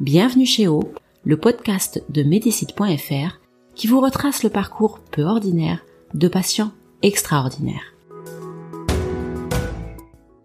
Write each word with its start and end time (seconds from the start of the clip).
Bienvenue 0.00 0.46
chez 0.46 0.68
O, 0.68 0.92
le 1.24 1.36
podcast 1.36 2.04
de 2.08 2.22
Médicite.fr 2.22 3.40
qui 3.74 3.88
vous 3.88 4.00
retrace 4.00 4.44
le 4.44 4.48
parcours 4.48 5.00
peu 5.10 5.24
ordinaire 5.24 5.84
de 6.14 6.28
patients 6.28 6.70
extraordinaires. 7.02 7.96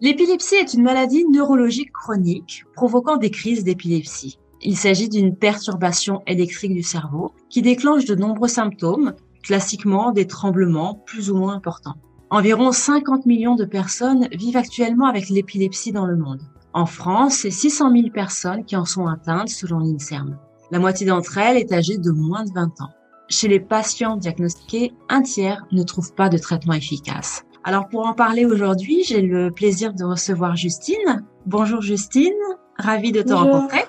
L'épilepsie 0.02 0.56
est 0.56 0.74
une 0.74 0.82
maladie 0.82 1.26
neurologique 1.26 1.92
chronique 1.92 2.64
provoquant 2.74 3.18
des 3.18 3.30
crises 3.30 3.64
d'épilepsie. 3.64 4.40
Il 4.64 4.76
s'agit 4.76 5.08
d'une 5.08 5.36
perturbation 5.36 6.24
électrique 6.26 6.74
du 6.74 6.82
cerveau 6.82 7.32
qui 7.52 7.62
déclenche 7.62 8.06
de 8.06 8.16
nombreux 8.16 8.48
symptômes, 8.48 9.14
classiquement 9.44 10.12
des 10.12 10.26
tremblements 10.26 10.96
plus 11.06 11.30
ou 11.30 11.38
moins 11.38 11.54
importants. 11.54 11.98
Environ 12.32 12.72
50 12.72 13.28
millions 13.28 13.56
de 13.56 13.66
personnes 13.66 14.28
vivent 14.32 14.58
actuellement 14.58 15.06
avec 15.06 15.30
l'épilepsie 15.30 15.92
dans 15.92 16.08
le 16.08 16.18
monde. 16.18 16.42
En 16.74 16.88
France, 16.88 17.36
c'est 17.36 17.52
600 17.52 17.92
000 17.92 18.10
personnes 18.10 18.66
qui 18.66 18.76
en 18.76 18.86
sont 18.86 19.06
atteintes 19.06 19.50
selon 19.50 19.78
l'INSERM. 19.78 20.38
La 20.72 20.80
moitié 20.80 21.06
d'entre 21.06 21.38
elles 21.38 21.58
est 21.58 21.72
âgée 21.72 22.00
de 22.00 22.10
moins 22.10 22.44
de 22.44 22.52
20 22.52 22.82
ans. 22.82 22.90
Chez 23.30 23.48
les 23.48 23.60
patients 23.60 24.18
diagnostiqués, 24.18 24.92
un 25.08 25.22
tiers 25.22 25.64
ne 25.72 25.84
trouve 25.84 26.14
pas 26.16 26.30
de 26.30 26.38
traitement 26.40 26.74
efficace. 26.74 27.44
Alors 27.64 27.88
pour 27.90 28.08
en 28.08 28.14
parler 28.14 28.46
aujourd'hui, 28.46 29.04
j'ai 29.06 29.22
le 29.22 29.52
plaisir 29.52 29.94
de 29.94 30.04
recevoir 30.04 30.56
Justine. 30.56 31.24
Bonjour 31.46 31.82
Justine, 31.82 32.34
ravie 32.80 33.12
de 33.12 33.22
te 33.22 33.34
rencontrer. 33.34 33.86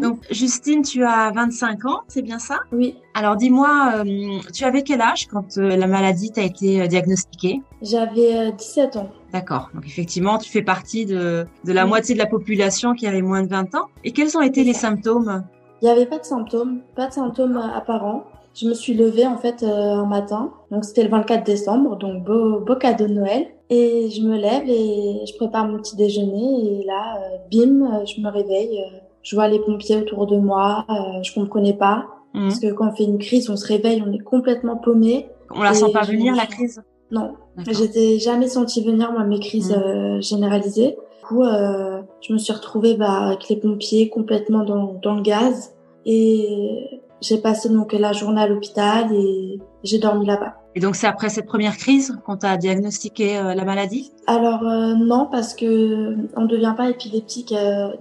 Donc 0.00 0.18
Justine, 0.30 0.82
tu 0.82 1.04
as 1.04 1.30
25 1.30 1.84
ans, 1.86 2.00
c'est 2.08 2.22
bien 2.22 2.38
ça? 2.38 2.60
Oui. 2.72 2.96
Alors 3.14 3.36
dis-moi, 3.36 3.94
euh, 4.04 4.38
tu 4.52 4.64
avais 4.64 4.82
quel 4.82 5.00
âge 5.00 5.26
quand 5.28 5.58
euh, 5.58 5.76
la 5.76 5.86
maladie 5.86 6.30
t'a 6.30 6.42
été 6.42 6.82
euh, 6.82 6.86
diagnostiquée? 6.86 7.62
J'avais 7.82 8.52
17 8.52 8.96
ans. 8.96 9.10
D'accord. 9.36 9.70
Donc 9.74 9.86
effectivement, 9.86 10.38
tu 10.38 10.50
fais 10.50 10.62
partie 10.62 11.06
de, 11.06 11.46
de 11.64 11.72
la 11.72 11.86
moitié 11.86 12.14
de 12.14 12.18
la 12.18 12.26
population 12.26 12.94
qui 12.94 13.06
avait 13.06 13.22
moins 13.22 13.42
de 13.42 13.48
20 13.48 13.74
ans. 13.74 13.86
Et 14.04 14.12
quels 14.12 14.36
ont 14.36 14.42
été 14.42 14.64
les 14.64 14.72
symptômes? 14.72 15.44
Il 15.82 15.84
n'y 15.86 15.90
avait 15.90 16.06
pas 16.06 16.18
de 16.18 16.24
symptômes, 16.24 16.80
pas 16.94 17.08
de 17.08 17.12
symptômes 17.12 17.56
apparents. 17.56 18.24
Je 18.54 18.66
me 18.66 18.74
suis 18.74 18.94
levée 18.94 19.26
en 19.26 19.36
fait 19.36 19.62
un 19.62 20.06
matin, 20.06 20.50
donc 20.70 20.86
c'était 20.86 21.02
le 21.02 21.10
24 21.10 21.44
décembre, 21.44 21.96
donc 21.96 22.24
beau, 22.24 22.60
beau 22.60 22.76
cadeau 22.76 23.06
de 23.06 23.12
Noël. 23.12 23.48
Et 23.68 24.08
je 24.10 24.22
me 24.22 24.38
lève 24.38 24.62
et 24.66 25.26
je 25.26 25.36
prépare 25.36 25.68
mon 25.68 25.76
petit 25.76 25.96
déjeuner 25.96 26.80
et 26.80 26.84
là, 26.86 27.18
bim, 27.52 28.04
je 28.06 28.22
me 28.22 28.30
réveille 28.30 28.80
je 29.26 29.34
vois 29.34 29.48
les 29.48 29.58
pompiers 29.58 29.96
autour 29.96 30.26
de 30.28 30.36
moi, 30.36 30.84
euh, 30.88 31.22
je 31.22 31.34
comprenais 31.34 31.72
pas. 31.72 32.06
Mhm. 32.32 32.48
Parce 32.48 32.60
que 32.60 32.72
quand 32.72 32.88
on 32.88 32.94
fait 32.94 33.04
une 33.04 33.18
crise, 33.18 33.50
on 33.50 33.56
se 33.56 33.66
réveille, 33.66 34.02
on 34.06 34.12
est 34.12 34.22
complètement 34.22 34.76
paumé. 34.76 35.26
On 35.50 35.62
la 35.62 35.74
sent 35.74 35.90
pas 35.92 36.02
venir, 36.02 36.34
la 36.36 36.46
crise? 36.46 36.80
Non. 37.10 37.34
J'étais 37.66 38.18
jamais 38.18 38.48
senti 38.48 38.84
venir, 38.84 39.12
moi, 39.12 39.24
mes 39.24 39.40
crises 39.40 39.70
mhm. 39.70 39.82
euh, 39.82 40.20
généralisées. 40.20 40.96
Du 41.20 41.26
coup, 41.26 41.42
euh, 41.42 42.02
je 42.20 42.32
me 42.32 42.38
suis 42.38 42.52
retrouvée 42.52 42.94
bah, 42.94 43.26
avec 43.26 43.48
les 43.48 43.56
pompiers 43.56 44.08
complètement 44.08 44.64
dans, 44.64 44.94
dans 45.02 45.14
le 45.14 45.22
gaz. 45.22 45.74
Et 46.04 47.00
j'ai 47.20 47.38
passé 47.38 47.68
donc 47.68 47.92
la 47.92 48.12
journée 48.12 48.40
à 48.40 48.46
l'hôpital 48.46 49.12
et 49.12 49.58
j'ai 49.82 49.98
dormi 49.98 50.26
là-bas. 50.26 50.54
Et 50.76 50.80
donc 50.80 50.94
c'est 50.94 51.06
après 51.06 51.30
cette 51.30 51.46
première 51.46 51.76
crise 51.76 52.16
qu'on 52.26 52.36
t'a 52.36 52.58
diagnostiqué 52.58 53.38
euh, 53.38 53.54
la 53.54 53.64
maladie? 53.64 54.12
Alors 54.26 54.62
non, 54.62 55.26
parce 55.32 55.54
que 55.54 56.14
on 56.36 56.42
ne 56.42 56.46
devient 56.46 56.74
pas 56.76 56.90
épileptique 56.90 57.54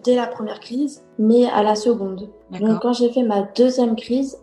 dès 0.04 0.16
la 0.16 0.28
première 0.28 0.60
crise, 0.60 1.04
mais 1.18 1.46
à 1.46 1.64
la 1.64 1.76
seconde. 1.76 2.30
Donc 2.60 2.82
quand 2.82 2.94
j'ai 2.94 3.10
fait 3.10 3.24
ma 3.24 3.44
deuxième 3.56 3.96
crise, 3.96 4.38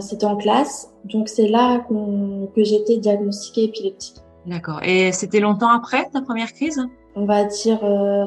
c'était 0.00 0.26
en 0.26 0.36
classe, 0.36 0.90
donc 1.04 1.28
c'est 1.28 1.48
là 1.48 1.84
que 1.88 2.64
j'étais 2.64 2.98
diagnostiquée 2.98 3.64
épileptique. 3.64 4.16
D'accord. 4.46 4.80
Et 4.82 5.10
c'était 5.12 5.40
longtemps 5.40 5.70
après 5.70 6.08
ta 6.12 6.20
première 6.20 6.52
crise? 6.52 6.80
On 7.16 7.24
va 7.26 7.44
dire 7.44 7.80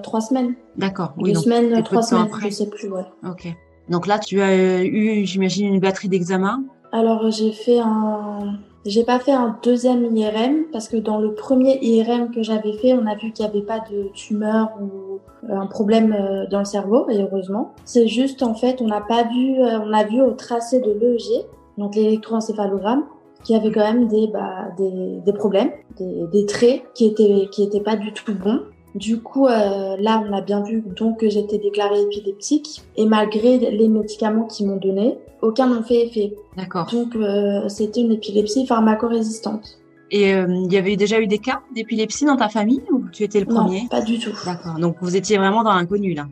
trois 0.03 0.21
semaines. 0.21 0.55
D'accord. 0.77 1.13
Oui, 1.17 1.33
Deux 1.33 1.39
semaines, 1.41 1.83
trois 1.83 2.01
semaines, 2.01 2.25
après. 2.25 2.49
je 2.49 2.55
sais 2.55 2.69
plus. 2.69 2.89
Ouais. 2.89 3.03
Ok. 3.27 3.47
Donc 3.89 4.07
là, 4.07 4.19
tu 4.19 4.41
as 4.41 4.83
eu, 4.83 5.25
j'imagine, 5.25 5.73
une 5.73 5.79
batterie 5.79 6.09
d'examens 6.09 6.63
Alors 6.97 7.29
j'ai 7.29 7.51
fait 7.51 7.77
un 7.77 8.57
j'ai 8.83 9.03
pas 9.03 9.19
fait 9.19 9.31
un 9.31 9.55
deuxième 9.61 10.15
IRM 10.15 10.63
parce 10.71 10.87
que 10.87 10.97
dans 10.97 11.19
le 11.19 11.35
premier 11.35 11.77
IRM 11.83 12.31
que 12.31 12.41
j'avais 12.41 12.73
fait, 12.73 12.93
on 12.93 13.05
a 13.05 13.13
vu 13.13 13.31
qu'il 13.31 13.45
n'y 13.45 13.51
avait 13.51 13.61
pas 13.61 13.79
de 13.91 14.09
tumeur 14.15 14.69
ou 14.81 15.19
euh, 15.47 15.55
un 15.55 15.67
problème 15.67 16.15
euh, 16.17 16.47
dans 16.47 16.59
le 16.59 16.65
cerveau, 16.65 17.07
et 17.09 17.21
heureusement. 17.21 17.75
C'est 17.85 18.07
juste, 18.07 18.41
en 18.41 18.55
fait, 18.55 18.81
on 18.81 18.87
n'a 18.87 19.01
pas 19.01 19.23
vu, 19.23 19.59
euh, 19.59 19.79
on 19.85 19.93
a 19.93 20.05
vu 20.05 20.21
au 20.21 20.31
tracé 20.31 20.79
de 20.79 20.89
l'EEG, 20.91 21.45
donc 21.77 21.95
l'électroencéphalogramme, 21.95 23.03
qu'il 23.43 23.55
y 23.55 23.59
avait 23.59 23.71
quand 23.71 23.93
même 23.93 24.07
des, 24.07 24.27
bah, 24.27 24.69
des, 24.77 25.19
des 25.23 25.33
problèmes, 25.33 25.71
des, 25.99 26.23
des, 26.31 26.45
traits 26.45 26.81
qui 26.95 27.05
étaient, 27.05 27.49
qui 27.51 27.63
étaient 27.63 27.81
pas 27.81 27.97
du 27.97 28.11
tout 28.13 28.33
bons. 28.33 28.61
Du 28.95 29.21
coup, 29.21 29.45
là, 29.45 30.23
on 30.27 30.33
a 30.33 30.41
bien 30.41 30.63
vu 30.63 30.83
donc 30.95 31.19
que 31.19 31.29
j'étais 31.29 31.59
déclarée 31.59 32.01
épileptique 32.01 32.81
et 32.95 33.05
malgré 33.05 33.59
les 33.59 33.87
médicaments 33.89 34.45
qu'ils 34.45 34.65
m'ont 34.67 34.77
donnés, 34.77 35.19
aucun 35.41 35.67
n'ont 35.67 35.83
fait 35.83 36.07
effet. 36.07 36.35
D'accord. 36.55 36.87
Donc, 36.91 37.15
euh, 37.15 37.67
c'était 37.69 38.01
une 38.01 38.11
épilepsie 38.11 38.65
pharmacorésistante. 38.65 39.79
Et 40.09 40.33
euh, 40.33 40.47
il 40.49 40.71
y 40.71 40.77
avait 40.77 40.95
déjà 40.95 41.19
eu 41.19 41.27
des 41.27 41.39
cas 41.39 41.61
d'épilepsie 41.75 42.25
dans 42.25 42.37
ta 42.37 42.49
famille 42.49 42.81
ou 42.91 43.03
tu 43.11 43.23
étais 43.23 43.39
le 43.39 43.45
premier? 43.45 43.81
Non, 43.81 43.87
pas 43.87 44.01
du 44.01 44.19
tout. 44.19 44.31
D'accord. 44.45 44.79
Donc, 44.79 44.95
vous 45.01 45.15
étiez 45.15 45.37
vraiment 45.37 45.63
dans 45.63 45.73
l'inconnu 45.73 46.13
là. 46.13 46.27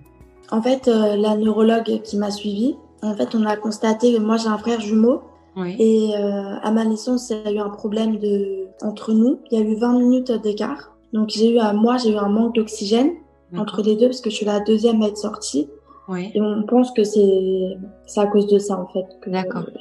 En 0.51 0.61
fait, 0.61 0.85
la 0.85 1.35
neurologue 1.35 2.01
qui 2.03 2.17
m'a 2.17 2.29
suivie, 2.29 2.75
en 3.01 3.15
fait, 3.15 3.33
on 3.33 3.45
a 3.45 3.57
constaté 3.57 4.13
que 4.13 4.19
moi 4.19 4.37
j'ai 4.37 4.47
un 4.47 4.59
frère 4.59 4.79
jumeau 4.79 5.21
oui. 5.57 5.75
Et 5.79 6.13
à 6.15 6.69
ma 6.69 6.83
naissance, 6.83 7.29
il 7.29 7.37
y 7.37 7.47
a 7.47 7.51
eu 7.53 7.59
un 7.65 7.69
problème 7.69 8.19
de 8.19 8.67
entre 8.81 9.13
nous. 9.13 9.39
Il 9.49 9.57
y 9.57 9.61
a 9.61 9.65
eu 9.65 9.75
20 9.75 9.99
minutes 9.99 10.31
d'écart. 10.31 10.95
Donc 11.13 11.29
j'ai 11.29 11.53
eu 11.53 11.59
à 11.59 11.71
moi 11.71 11.97
j'ai 11.97 12.11
eu 12.11 12.17
un 12.17 12.27
manque 12.27 12.55
d'oxygène 12.55 13.13
entre 13.55 13.81
les 13.81 13.95
deux 13.95 14.07
parce 14.07 14.21
que 14.21 14.29
je 14.29 14.35
suis 14.35 14.45
la 14.45 14.59
deuxième 14.59 15.01
à 15.01 15.07
être 15.07 15.17
sortie. 15.17 15.69
Oui. 16.07 16.31
Et 16.33 16.41
on 16.41 16.63
pense 16.63 16.91
que 16.91 17.03
c'est 17.03 17.77
à 18.17 18.27
cause 18.27 18.47
de 18.47 18.59
ça 18.59 18.79
en 18.79 18.87
fait 18.87 19.05
que 19.21 19.31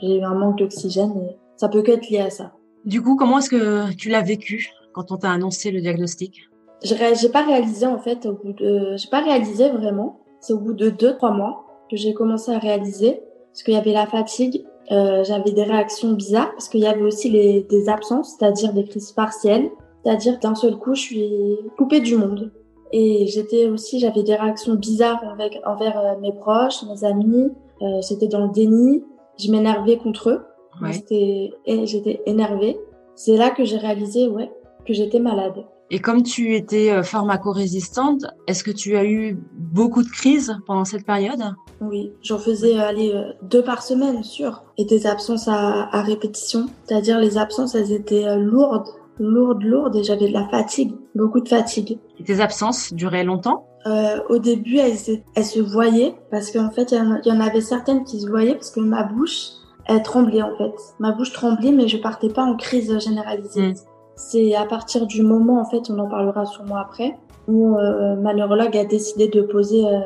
j'ai 0.03 0.19
eu 0.19 0.23
un 0.23 0.35
manque 0.35 0.59
d'oxygène 0.59 1.13
et 1.19 1.37
ça 1.57 1.69
peut 1.69 1.83
qu'être 1.83 2.09
lié 2.09 2.21
à 2.21 2.31
ça. 2.31 2.53
Du 2.85 3.03
coup, 3.03 3.17
comment 3.17 3.39
est-ce 3.39 3.51
que 3.51 3.95
tu 3.95 4.09
l'as 4.09 4.23
vécu 4.23 4.71
quand 4.93 5.13
on 5.13 5.17
t'a 5.17 5.31
annoncé 5.31 5.71
le 5.71 5.81
diagnostic? 5.81 6.49
J'ai 6.83 7.29
pas 7.29 7.45
réalisé 7.45 7.87
en 7.87 7.99
fait 7.99 8.27
au 8.27 8.33
bout 8.33 8.53
de 8.53 8.97
j'ai 8.97 9.09
pas 9.09 9.21
réalisé 9.21 9.71
vraiment. 9.71 10.21
C'est 10.41 10.53
au 10.53 10.59
bout 10.59 10.75
de 10.75 10.91
deux 10.91 11.17
trois 11.17 11.31
mois 11.31 11.65
que 11.91 11.97
j'ai 11.97 12.13
commencé 12.13 12.53
à 12.53 12.59
réaliser 12.59 13.21
parce 13.53 13.63
qu'il 13.63 13.75
y 13.75 13.77
avait 13.79 13.93
la 13.93 14.07
fatigue, 14.07 14.65
euh, 14.91 15.25
j'avais 15.25 15.53
des 15.53 15.63
réactions 15.63 16.13
bizarres 16.13 16.51
parce 16.51 16.69
qu'il 16.69 16.81
y 16.81 16.87
avait 16.87 17.03
aussi 17.03 17.31
les, 17.31 17.63
des 17.71 17.89
absences, 17.89 18.37
c'est-à-dire 18.37 18.73
des 18.73 18.85
crises 18.85 19.13
partielles. 19.13 19.71
C'est-à-dire 20.03 20.39
d'un 20.41 20.55
seul 20.55 20.77
coup, 20.77 20.95
je 20.95 21.01
suis 21.01 21.57
coupée 21.79 22.01
du 22.01 22.17
monde. 22.17 22.53
Et 22.97 23.27
j'étais 23.27 23.67
aussi, 23.67 23.99
j'avais 23.99 24.23
des 24.23 24.37
réactions 24.37 24.77
bizarres 24.77 25.21
avec, 25.29 25.61
envers 25.67 25.99
euh, 25.99 26.21
mes 26.21 26.33
proches, 26.33 26.85
mes 26.85 27.03
amis. 27.03 27.51
Euh, 27.83 28.01
j'étais 28.09 28.29
dans 28.29 28.47
le 28.47 28.53
déni. 28.53 29.03
Je 29.37 29.51
m'énervais 29.51 29.97
contre 29.97 30.31
eux. 30.31 30.43
Ouais. 30.81 30.93
J'étais 30.93 32.23
énervée. 32.25 32.79
C'est 33.17 33.37
là 33.37 33.51
que 33.51 33.65
j'ai 33.65 33.79
réalisé, 33.79 34.29
ouais, 34.29 34.49
que 34.87 34.95
j'étais 34.95 35.19
malade. 35.19 35.65
Et 35.91 35.99
comme 35.99 36.23
tu 36.23 36.55
étais 36.55 36.93
euh, 36.93 37.03
pharmacorésistante, 37.03 38.27
est-ce 38.47 38.63
que 38.63 38.71
tu 38.71 38.97
as 38.97 39.05
eu 39.05 39.43
beaucoup 39.59 40.05
de 40.05 40.09
crises 40.09 40.57
pendant 40.65 40.85
cette 40.85 41.05
période? 41.05 41.43
Oui, 41.81 42.13
j'en 42.23 42.39
faisais 42.39 42.79
aller 42.79 43.13
deux 43.43 43.65
par 43.65 43.83
semaine, 43.83 44.23
sûr. 44.23 44.63
Et 44.79 44.85
des 44.85 45.09
absences 45.09 45.49
à, 45.49 45.89
à 45.91 46.03
répétition. 46.03 46.67
C'est-à-dire 46.85 47.19
les 47.19 47.39
absences, 47.39 47.75
elles 47.75 47.91
étaient 47.91 48.37
lourdes 48.37 48.87
lourde, 49.19 49.63
lourde 49.63 49.97
et 49.97 50.03
j'avais 50.03 50.29
de 50.29 50.33
la 50.33 50.47
fatigue, 50.49 50.93
beaucoup 51.15 51.41
de 51.41 51.49
fatigue. 51.49 51.99
Et 52.19 52.25
tes 52.25 52.41
absences 52.41 52.93
duraient 52.93 53.25
longtemps? 53.25 53.67
Euh, 53.87 54.19
Au 54.29 54.39
début, 54.39 54.79
elles, 54.79 54.97
elles, 55.35 55.45
se 55.45 55.61
voyaient 55.61 56.15
parce 56.31 56.51
qu'en 56.51 56.71
fait, 56.71 56.93
il 56.93 57.29
y 57.29 57.33
en 57.33 57.41
avait 57.41 57.61
certaines 57.61 58.05
qui 58.05 58.21
se 58.21 58.29
voyaient 58.29 58.55
parce 58.55 58.71
que 58.71 58.81
ma 58.81 59.05
bouche, 59.05 59.51
elle 59.87 60.03
tremblait 60.03 60.43
en 60.43 60.57
fait. 60.57 60.75
Ma 60.99 61.13
bouche 61.13 61.33
tremblait, 61.33 61.71
mais 61.71 61.89
je 61.89 61.99
partais 61.99 62.31
pas 62.31 62.45
en 62.45 62.57
crise 62.57 62.99
généralisée. 62.99 63.73
Mm. 63.73 63.75
C'est 64.17 64.55
à 64.55 64.65
partir 64.65 65.07
du 65.07 65.23
moment, 65.23 65.61
en 65.61 65.65
fait, 65.65 65.91
on 65.91 65.99
en 65.99 66.09
parlera 66.09 66.47
sûrement 66.47 66.77
après, 66.77 67.19
où 67.49 67.77
euh, 67.77 68.17
ma 68.17 68.33
neurologue 68.33 68.77
a 68.77 68.85
décidé 68.85 69.29
de 69.29 69.43
poser 69.43 69.85
euh, 69.85 70.01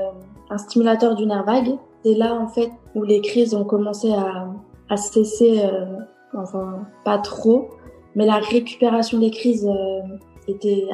un 0.50 0.58
stimulateur 0.58 1.14
du 1.14 1.26
nerf 1.26 1.44
vague. 1.44 1.78
C'est 2.04 2.14
là, 2.14 2.34
en 2.34 2.48
fait, 2.48 2.70
où 2.94 3.02
les 3.02 3.20
crises 3.20 3.54
ont 3.54 3.64
commencé 3.64 4.12
à, 4.12 4.48
à 4.88 4.96
cesser, 4.96 5.60
euh, 5.62 5.84
enfin, 6.34 6.86
pas 7.04 7.18
trop, 7.18 7.68
mais 8.18 8.26
la 8.26 8.38
récupération 8.38 9.18
des 9.20 9.30
crises 9.30 9.64
euh, 9.64 10.00
était, 10.48 10.86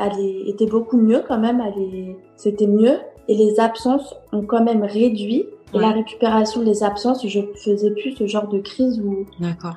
était 0.46 0.66
beaucoup 0.66 0.98
mieux 0.98 1.22
quand 1.26 1.38
même. 1.38 1.62
C'était 2.36 2.66
mieux. 2.66 2.98
et 3.28 3.34
les 3.34 3.58
absences 3.58 4.14
ont 4.32 4.42
quand 4.42 4.62
même 4.62 4.84
réduit. 4.84 5.46
Et 5.72 5.78
la 5.78 5.90
récupération 5.90 6.62
des 6.62 6.84
absences, 6.84 7.26
je 7.26 7.40
faisais 7.64 7.90
plus 7.90 8.12
ce 8.12 8.26
genre 8.26 8.46
de 8.46 8.58
crise 8.58 9.00
où, 9.00 9.26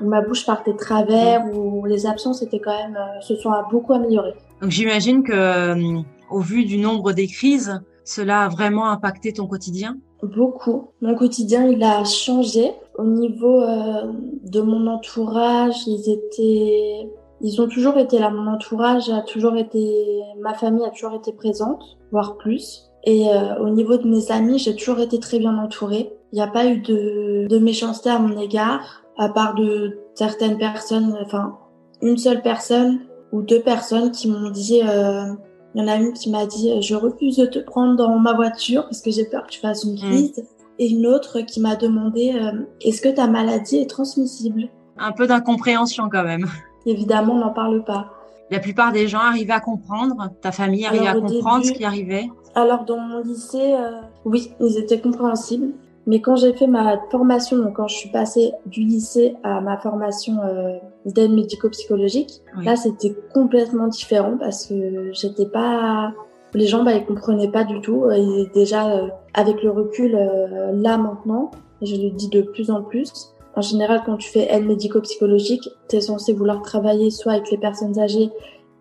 ma 0.02 0.22
bouche 0.22 0.46
partait 0.46 0.74
de 0.74 0.78
travers, 0.78 1.46
où 1.56 1.86
les 1.86 2.06
absences 2.06 2.44
étaient 2.44 2.60
quand 2.60 2.78
même, 2.78 2.98
euh, 2.98 3.22
se 3.22 3.36
sont 3.36 3.52
beaucoup 3.72 3.94
améliorées. 3.94 4.36
Donc 4.62 4.70
j'imagine 4.70 5.24
que, 5.24 5.32
euh, 5.34 6.02
au 6.30 6.42
vu 6.42 6.66
du 6.66 6.78
nombre 6.78 7.14
des 7.14 7.28
crises, 7.28 7.82
cela 8.04 8.44
a 8.44 8.50
vraiment 8.50 8.90
impacté 8.90 9.34
ton 9.34 9.48
quotidien? 9.48 9.96
Beaucoup. 10.22 10.90
Mon 11.02 11.16
quotidien, 11.16 11.68
il 11.68 11.82
a 11.84 12.04
changé. 12.04 12.72
Au 12.98 13.04
niveau 13.04 13.62
euh, 13.62 14.12
de 14.44 14.62
mon 14.62 14.88
entourage, 14.88 15.88
ils 15.88 16.10
étaient, 16.10 17.10
ils 17.42 17.62
ont 17.62 17.68
toujours 17.68 17.98
été 17.98 18.20
là. 18.20 18.30
Mon 18.30 18.52
entourage 18.52 19.10
a 19.10 19.22
toujours 19.22 19.56
été, 19.58 20.22
ma 20.40 20.54
famille 20.54 20.86
a 20.86 20.90
toujours 20.90 21.14
été 21.14 21.32
présente, 21.32 21.98
voire 22.12 22.38
plus. 22.38 22.90
Et 23.04 23.30
euh, 23.30 23.58
au 23.60 23.70
niveau 23.70 23.98
de 23.98 24.08
mes 24.08 24.32
amis, 24.32 24.60
j'ai 24.60 24.76
toujours 24.76 25.00
été 25.00 25.20
très 25.20 25.40
bien 25.40 25.58
entourée. 25.58 26.14
Il 26.34 26.36
n'y 26.36 26.42
a 26.42 26.48
pas 26.48 26.66
eu 26.66 26.80
de, 26.80 27.48
de 27.48 27.60
méchanceté 27.60 28.10
à 28.10 28.20
mon 28.20 28.38
égard, 28.40 29.04
à 29.18 29.30
part 29.30 29.56
de 29.56 30.00
certaines 30.16 30.58
personnes, 30.58 31.18
enfin 31.22 31.58
une 32.02 32.18
seule 32.18 32.42
personne 32.42 33.00
ou 33.32 33.42
deux 33.42 33.62
personnes 33.62 34.12
qui 34.12 34.30
m'ont 34.30 34.50
dit 34.50 34.82
euh, 34.84 35.34
il 35.74 35.82
y 35.82 35.84
en 35.84 35.88
a 35.88 35.96
une 35.96 36.14
qui 36.14 36.30
m'a 36.30 36.46
dit 36.46 36.82
je 36.82 36.96
refuse 36.96 37.38
de 37.38 37.46
te 37.46 37.60
prendre 37.60 37.96
dans 37.96 38.18
ma 38.20 38.34
voiture 38.34 38.84
parce 38.84 39.02
que 39.02 39.12
j'ai 39.12 39.26
peur 39.26 39.46
que 39.46 39.52
tu 39.52 39.60
fasses 39.60 39.84
une 39.84 39.94
mm. 39.94 39.98
crise. 39.98 40.44
Et 40.80 40.90
une 40.90 41.08
autre 41.08 41.42
qui 41.42 41.60
m'a 41.60 41.76
demandé 41.76 42.34
euh, 42.36 42.52
est-ce 42.82 43.02
que 43.02 43.10
ta 43.10 43.28
maladie 43.28 43.78
est 43.78 43.90
transmissible? 43.90 44.70
Un 44.98 45.12
peu 45.12 45.26
d'incompréhension 45.26 46.10
quand 46.10 46.24
même. 46.24 46.46
Évidemment, 46.88 47.34
on 47.34 47.40
n'en 47.40 47.54
parle 47.54 47.84
pas. 47.84 48.08
La 48.50 48.60
plupart 48.60 48.92
des 48.92 49.08
gens 49.08 49.20
arrivaient 49.20 49.54
à 49.54 49.60
comprendre, 49.60 50.32
ta 50.42 50.52
famille 50.52 50.86
arrivait 50.86 51.08
à 51.08 51.14
comprendre 51.14 51.66
ce 51.66 51.74
qui 51.74 51.84
arrivait 51.84 52.28
Alors 52.56 52.86
dans 52.86 52.98
mon 52.98 53.20
lycée, 53.22 53.76
euh, 53.76 54.02
oui, 54.26 54.52
ils 54.60 54.78
étaient 54.80 55.00
compréhensibles. 55.00 55.74
Mais 56.08 56.22
quand 56.22 56.38
j'ai 56.38 56.54
fait 56.54 56.68
ma 56.68 56.98
formation, 57.12 57.58
donc 57.58 57.76
quand 57.76 57.90
je 57.90 57.98
suis 57.98 58.10
passée 58.10 58.54
du 58.66 58.80
lycée 58.80 59.36
à 59.44 59.60
ma 59.60 59.78
formation 59.78 60.38
euh, 60.42 60.78
d'aide 61.06 61.34
médico-psychologique, 61.34 62.42
là 62.64 62.78
c'était 62.78 63.14
complètement 63.34 63.88
différent 63.88 64.38
parce 64.40 64.68
que 64.68 65.12
j'étais 65.12 65.46
pas, 65.46 66.14
les 66.54 66.66
gens 66.66 66.86
bah 66.86 66.94
ils 66.94 67.06
comprenaient 67.06 67.52
pas 67.52 67.66
du 67.66 67.82
tout. 67.82 68.10
Et 68.10 68.50
déjà 68.54 68.90
euh, 68.90 69.10
avec 69.34 69.62
le 69.62 69.70
recul 69.70 70.16
euh, 70.16 70.72
là 70.72 70.98
maintenant, 70.98 71.52
et 71.82 71.86
je 71.86 72.02
le 72.02 72.10
dis 72.12 72.30
de 72.30 72.42
plus 72.42 72.72
en 72.72 72.84
plus, 72.84 73.36
en 73.58 73.62
général 73.62 74.02
quand 74.06 74.18
tu 74.18 74.30
fais 74.30 74.48
aide 74.50 74.66
médico-psychologique, 74.66 75.70
tu 75.90 75.98
es 75.98 76.02
censé 76.02 76.32
vouloir 76.32 76.62
travailler 76.62 77.10
soit 77.10 77.34
avec 77.34 77.52
les 77.52 77.58
personnes 77.58 78.00
âgées 78.00 78.30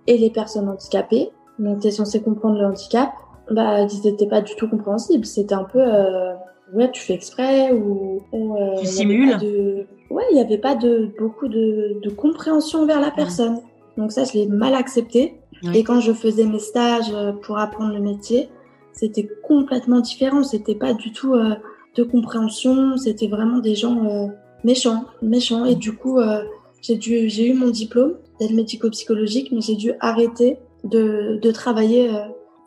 et 0.06 0.18
les 0.18 0.30
personnes 0.30 0.68
handicapées, 0.68 1.30
donc 1.58 1.80
tu 1.80 1.88
es 1.88 1.90
censé 1.90 2.22
comprendre 2.22 2.58
le 2.58 2.66
handicap. 2.66 3.10
Bah 3.50 3.82
ils 3.82 4.10
n'étaient 4.10 4.26
pas 4.26 4.40
du 4.40 4.54
tout 4.56 4.68
compréhensibles. 4.68 5.24
C'était 5.24 5.54
un 5.54 5.64
peu 5.64 5.80
ouais, 6.72 6.90
tu 6.90 7.02
fais 7.02 7.14
exprès 7.14 7.72
ou, 7.72 8.22
euh, 8.34 8.76
tu 8.78 8.86
simules. 8.86 9.36
Ouais, 10.10 10.24
il 10.30 10.34
n'y 10.34 10.40
avait 10.40 10.58
pas 10.58 10.74
de 10.74 11.10
beaucoup 11.18 11.48
de, 11.48 12.00
de 12.02 12.10
compréhension 12.10 12.86
vers 12.86 13.00
la 13.00 13.10
personne. 13.10 13.60
Donc 13.96 14.12
ça, 14.12 14.24
je 14.24 14.34
l'ai 14.34 14.46
mal 14.46 14.74
accepté. 14.74 15.40
Et 15.72 15.84
quand 15.84 16.00
je 16.00 16.12
faisais 16.12 16.44
mes 16.44 16.58
stages 16.58 17.12
euh, 17.14 17.32
pour 17.32 17.58
apprendre 17.58 17.94
le 17.94 18.00
métier, 18.00 18.50
c'était 18.92 19.28
complètement 19.42 20.00
différent. 20.00 20.42
C'était 20.42 20.74
pas 20.74 20.92
du 20.92 21.12
tout 21.12 21.34
euh, 21.34 21.54
de 21.96 22.02
compréhension. 22.02 22.96
C'était 22.98 23.26
vraiment 23.26 23.58
des 23.58 23.74
gens 23.74 24.30
euh, 24.66 24.72
méchants, 24.72 25.04
méchants. 25.22 25.64
Et 25.64 25.74
du 25.74 25.94
coup, 25.94 26.18
j'ai 26.82 26.96
dû, 26.96 27.28
j'ai 27.28 27.48
eu 27.48 27.54
mon 27.54 27.70
diplôme 27.70 28.14
d'aide 28.40 28.54
médico-psychologique, 28.54 29.50
mais 29.52 29.60
j'ai 29.60 29.76
dû 29.76 29.92
arrêter 30.00 30.58
de, 30.84 31.38
de 31.40 31.50
travailler 31.50 32.10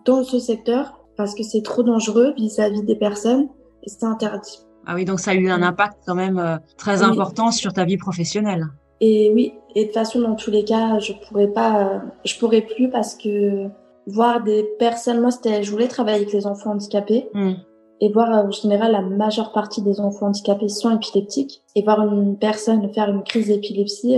dans 0.05 0.23
ce 0.23 0.39
secteur 0.39 0.99
parce 1.15 1.35
que 1.35 1.43
c'est 1.43 1.61
trop 1.61 1.83
dangereux 1.83 2.33
vis-à-vis 2.37 2.83
des 2.83 2.95
personnes 2.95 3.49
et 3.83 3.89
c'était 3.89 4.05
interdit. 4.05 4.59
Ah 4.85 4.95
oui, 4.95 5.05
donc 5.05 5.19
ça 5.19 5.31
a 5.31 5.33
eu 5.35 5.49
un 5.49 5.61
impact 5.61 5.97
quand 6.07 6.15
même 6.15 6.39
euh, 6.39 6.57
très 6.77 7.03
important 7.03 7.51
sur 7.51 7.73
ta 7.73 7.85
vie 7.85 7.97
professionnelle. 7.97 8.67
Et 9.01 9.31
oui, 9.33 9.53
et 9.75 9.81
de 9.81 9.85
toute 9.87 9.93
façon, 9.93 10.21
dans 10.21 10.35
tous 10.35 10.49
les 10.49 10.63
cas, 10.63 10.99
je 10.99 11.13
pourrais 11.27 11.49
pas, 11.49 11.83
euh, 11.83 11.99
je 12.25 12.37
pourrais 12.39 12.61
plus 12.61 12.89
parce 12.89 13.15
que 13.15 13.67
voir 14.07 14.43
des 14.43 14.65
personnes, 14.79 15.21
moi, 15.21 15.31
c'était, 15.31 15.61
je 15.61 15.71
voulais 15.71 15.87
travailler 15.87 16.17
avec 16.17 16.33
les 16.33 16.47
enfants 16.47 16.71
handicapés. 16.71 17.29
Hmm. 17.33 17.53
Et 18.01 18.11
voir 18.11 18.31
euh, 18.31 18.47
en 18.47 18.51
général 18.51 18.91
la 18.91 19.01
majeure 19.01 19.51
partie 19.51 19.81
des 19.81 19.99
enfants 19.99 20.27
handicapés 20.27 20.69
sont 20.69 20.95
épileptiques. 20.95 21.61
Et 21.75 21.83
voir 21.83 22.01
une 22.01 22.37
personne 22.37 22.91
faire 22.93 23.09
une 23.09 23.23
crise 23.23 23.47
d'épilepsie, 23.47 24.17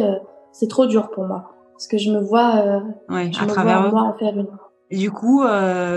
c'est 0.52 0.68
trop 0.68 0.86
dur 0.86 1.10
pour 1.12 1.26
moi. 1.26 1.52
Parce 1.74 1.88
que 1.88 1.98
je 1.98 2.12
me 2.12 2.20
vois, 2.20 2.82
ouais, 3.10 3.32
je 3.32 3.40
à 3.40 3.46
me 3.46 3.50
travers 3.50 3.90
vois, 3.90 3.92
moi 3.92 4.14
en 4.14 4.18
faire 4.18 4.38
une. 4.38 4.48
Du 4.92 5.12
coup, 5.12 5.44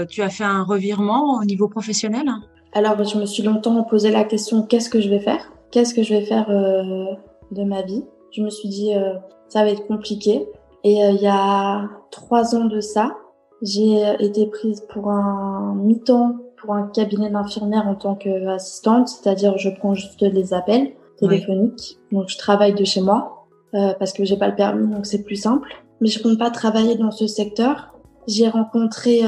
tu 0.08 0.22
as 0.22 0.30
fait 0.30 0.44
un 0.44 0.62
revirement 0.62 1.38
au 1.40 1.44
niveau 1.44 1.68
professionnel? 1.68 2.30
Alors, 2.74 3.02
je 3.04 3.16
me 3.18 3.24
suis 3.24 3.44
longtemps 3.44 3.84
posé 3.84 4.10
la 4.10 4.24
question 4.24 4.62
qu'est-ce 4.62 4.90
que 4.90 5.00
je 5.00 5.08
vais 5.08 5.20
faire? 5.20 5.52
Qu'est-ce 5.70 5.94
que 5.94 6.02
je 6.02 6.12
vais 6.12 6.24
faire 6.24 6.50
euh, 6.50 7.04
de 7.52 7.62
ma 7.62 7.82
vie? 7.82 8.04
Je 8.32 8.42
me 8.42 8.50
suis 8.50 8.68
dit 8.68 8.92
euh, 8.94 9.14
ça 9.48 9.62
va 9.62 9.70
être 9.70 9.86
compliqué. 9.86 10.48
Et 10.82 11.04
euh, 11.04 11.10
il 11.10 11.22
y 11.22 11.28
a 11.28 11.88
trois 12.10 12.56
ans 12.56 12.64
de 12.64 12.80
ça, 12.80 13.16
j'ai 13.62 14.02
été 14.18 14.46
prise 14.46 14.84
pour 14.92 15.08
un 15.08 15.76
mi-temps 15.76 16.36
pour 16.64 16.74
un 16.74 16.88
cabinet 16.88 17.30
d'infirmière 17.30 17.86
en 17.86 17.94
tant 17.94 18.14
qu'assistante, 18.14 19.08
c'est-à-dire 19.08 19.58
je 19.58 19.70
prends 19.70 19.94
juste 19.94 20.20
les 20.20 20.54
appels 20.54 20.92
téléphoniques. 21.18 21.98
Donc 22.10 22.28
je 22.28 22.38
travaille 22.38 22.74
de 22.74 22.84
chez 22.84 23.00
moi 23.00 23.46
parce 23.72 24.12
que 24.12 24.24
j'ai 24.24 24.36
pas 24.36 24.48
le 24.48 24.54
permis, 24.54 24.86
donc 24.86 25.04
c'est 25.06 25.24
plus 25.24 25.36
simple. 25.36 25.68
Mais 26.00 26.08
je 26.08 26.22
compte 26.22 26.38
pas 26.38 26.50
travailler 26.50 26.96
dans 26.96 27.10
ce 27.10 27.26
secteur. 27.26 27.94
J'ai 28.26 28.48
rencontré 28.48 29.22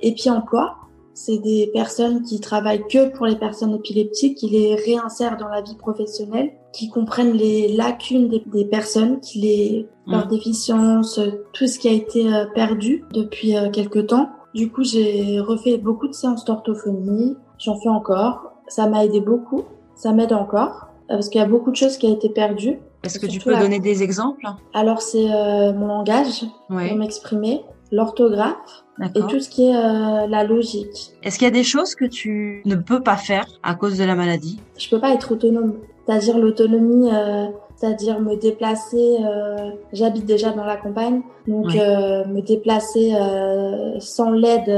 Epi 0.00 0.28
Emploi, 0.28 0.76
c'est 1.14 1.38
des 1.38 1.70
personnes 1.72 2.22
qui 2.22 2.40
travaillent 2.40 2.86
que 2.88 3.10
pour 3.10 3.26
les 3.26 3.36
personnes 3.36 3.74
épileptiques, 3.74 4.38
qui 4.38 4.48
les 4.48 4.74
réinsèrent 4.74 5.36
dans 5.36 5.48
la 5.48 5.60
vie 5.60 5.76
professionnelle, 5.76 6.52
qui 6.72 6.88
comprennent 6.88 7.34
les 7.34 7.68
lacunes 7.68 8.28
des, 8.28 8.64
personnes, 8.64 9.20
qui 9.20 9.40
les 9.40 9.88
leurs 10.06 10.26
mmh. 10.26 10.30
déficiences, 10.30 11.20
tout 11.52 11.66
ce 11.66 11.78
qui 11.78 11.88
a 11.88 11.92
été 11.92 12.32
euh, 12.32 12.46
perdu 12.54 13.04
depuis 13.12 13.56
euh, 13.56 13.70
quelques 13.70 14.08
temps. 14.08 14.30
Du 14.54 14.70
coup, 14.70 14.84
j'ai 14.84 15.40
refait 15.40 15.78
beaucoup 15.78 16.08
de 16.08 16.12
séances 16.12 16.44
d'orthophonie. 16.44 17.36
J'en 17.58 17.78
fais 17.80 17.88
encore. 17.88 18.52
Ça 18.68 18.86
m'a 18.86 19.04
aidé 19.04 19.20
beaucoup. 19.20 19.64
Ça 19.94 20.12
m'aide 20.12 20.32
encore 20.32 20.88
euh, 21.10 21.14
parce 21.14 21.28
qu'il 21.28 21.40
y 21.40 21.44
a 21.44 21.48
beaucoup 21.48 21.70
de 21.70 21.76
choses 21.76 21.96
qui 21.96 22.06
a 22.06 22.10
été 22.10 22.28
perdues. 22.28 22.78
Est-ce 23.02 23.18
que 23.18 23.26
tu 23.26 23.40
peux 23.40 23.56
donner 23.56 23.80
des 23.80 24.02
exemples? 24.02 24.46
Alors, 24.74 25.02
c'est 25.02 25.26
mon 25.72 25.88
langage 25.88 26.44
pour 26.68 26.96
m'exprimer, 26.96 27.64
l'orthographe, 27.90 28.84
et 29.14 29.20
tout 29.20 29.40
ce 29.40 29.48
qui 29.48 29.68
est 29.68 29.74
euh, 29.74 30.26
la 30.26 30.44
logique. 30.44 31.12
Est-ce 31.22 31.38
qu'il 31.38 31.46
y 31.46 31.50
a 31.50 31.52
des 31.52 31.64
choses 31.64 31.94
que 31.94 32.04
tu 32.04 32.62
ne 32.64 32.76
peux 32.76 33.02
pas 33.02 33.16
faire 33.16 33.46
à 33.62 33.74
cause 33.74 33.98
de 33.98 34.04
la 34.04 34.14
maladie? 34.14 34.60
Je 34.78 34.88
peux 34.88 35.00
pas 35.00 35.12
être 35.12 35.32
autonome. 35.32 35.74
C'est-à-dire 36.06 36.38
l'autonomie, 36.38 37.10
euh, 37.12 37.46
c'est-à-dire 37.82 38.20
me 38.20 38.36
déplacer. 38.36 39.16
Euh, 39.24 39.70
J'habite 39.92 40.24
déjà 40.24 40.52
dans 40.52 40.64
la 40.64 40.76
campagne, 40.76 41.22
donc 41.48 41.74
euh, 41.74 42.24
me 42.26 42.40
déplacer 42.40 43.12
euh, 43.12 43.98
sans 43.98 44.30
l'aide 44.30 44.68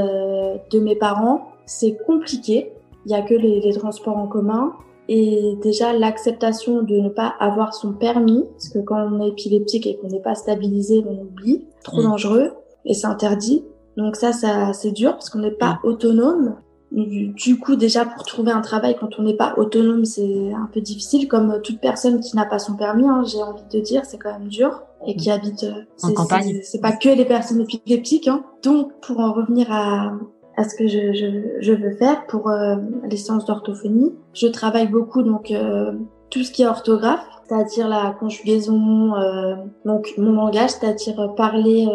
de 0.70 0.80
mes 0.80 0.96
parents, 0.96 1.49
c'est 1.66 1.99
compliqué. 2.06 2.73
Il 3.04 3.12
y 3.12 3.14
a 3.14 3.20
que 3.20 3.34
les, 3.34 3.61
les 3.61 3.73
transports 3.75 4.16
en 4.16 4.26
commun. 4.26 4.73
Et 5.06 5.58
déjà, 5.61 5.92
l'acceptation 5.92 6.82
de 6.82 6.96
ne 6.96 7.11
pas 7.11 7.34
avoir 7.38 7.75
son 7.75 7.92
permis, 7.92 8.46
parce 8.52 8.70
que 8.70 8.78
quand 8.78 9.06
on 9.12 9.23
est 9.23 9.28
épileptique 9.28 9.87
et 9.87 9.96
qu'on 9.96 10.08
n'est 10.08 10.23
pas 10.23 10.34
stabilisé, 10.34 11.04
on 11.06 11.25
oublie, 11.25 11.66
trop 11.82 12.02
dangereux, 12.02 12.52
et 12.87 12.94
c'est 12.94 13.06
interdit. 13.06 13.64
Donc 13.99 14.16
ça, 14.16 14.32
ça 14.32 14.73
c'est 14.73 14.92
dur 14.92 15.12
parce 15.12 15.28
qu'on 15.28 15.40
n'est 15.40 15.50
pas 15.50 15.78
autonome. 15.84 16.56
Du 16.94 17.58
coup, 17.58 17.74
déjà 17.74 18.04
pour 18.04 18.22
trouver 18.22 18.52
un 18.52 18.60
travail 18.60 18.96
quand 18.98 19.18
on 19.18 19.22
n'est 19.22 19.36
pas 19.36 19.54
autonome, 19.56 20.04
c'est 20.04 20.52
un 20.52 20.68
peu 20.72 20.80
difficile. 20.80 21.26
Comme 21.26 21.60
toute 21.62 21.80
personne 21.80 22.20
qui 22.20 22.36
n'a 22.36 22.46
pas 22.46 22.60
son 22.60 22.76
permis, 22.76 23.08
hein, 23.08 23.24
j'ai 23.26 23.42
envie 23.42 23.64
de 23.72 23.80
dire, 23.80 24.04
c'est 24.04 24.18
quand 24.18 24.32
même 24.32 24.48
dur 24.48 24.82
et 25.06 25.16
qui 25.16 25.30
habite 25.30 25.64
euh, 25.64 25.82
en 26.02 26.12
campagne. 26.12 26.60
C'est 26.62 26.80
pas 26.80 26.92
que 26.92 27.08
les 27.08 27.24
personnes 27.24 27.60
épileptiques. 27.60 28.28
Hein. 28.28 28.44
Donc, 28.62 28.92
pour 29.00 29.18
en 29.18 29.32
revenir 29.32 29.72
à, 29.72 30.12
à 30.56 30.64
ce 30.64 30.76
que 30.76 30.86
je, 30.86 31.12
je, 31.12 31.60
je 31.60 31.72
veux 31.72 31.96
faire 31.96 32.26
pour 32.26 32.48
euh, 32.48 32.76
les 33.10 33.16
séances 33.16 33.44
d'orthophonie, 33.44 34.12
je 34.32 34.46
travaille 34.46 34.86
beaucoup 34.86 35.22
donc 35.22 35.50
euh, 35.50 35.92
tout 36.30 36.44
ce 36.44 36.52
qui 36.52 36.62
est 36.62 36.66
orthographe, 36.66 37.26
c'est-à-dire 37.48 37.88
la 37.88 38.14
conjugaison, 38.18 39.14
euh, 39.16 39.56
donc 39.84 40.14
mon 40.16 40.32
langage, 40.32 40.70
c'est-à-dire 40.70 41.34
parler 41.34 41.88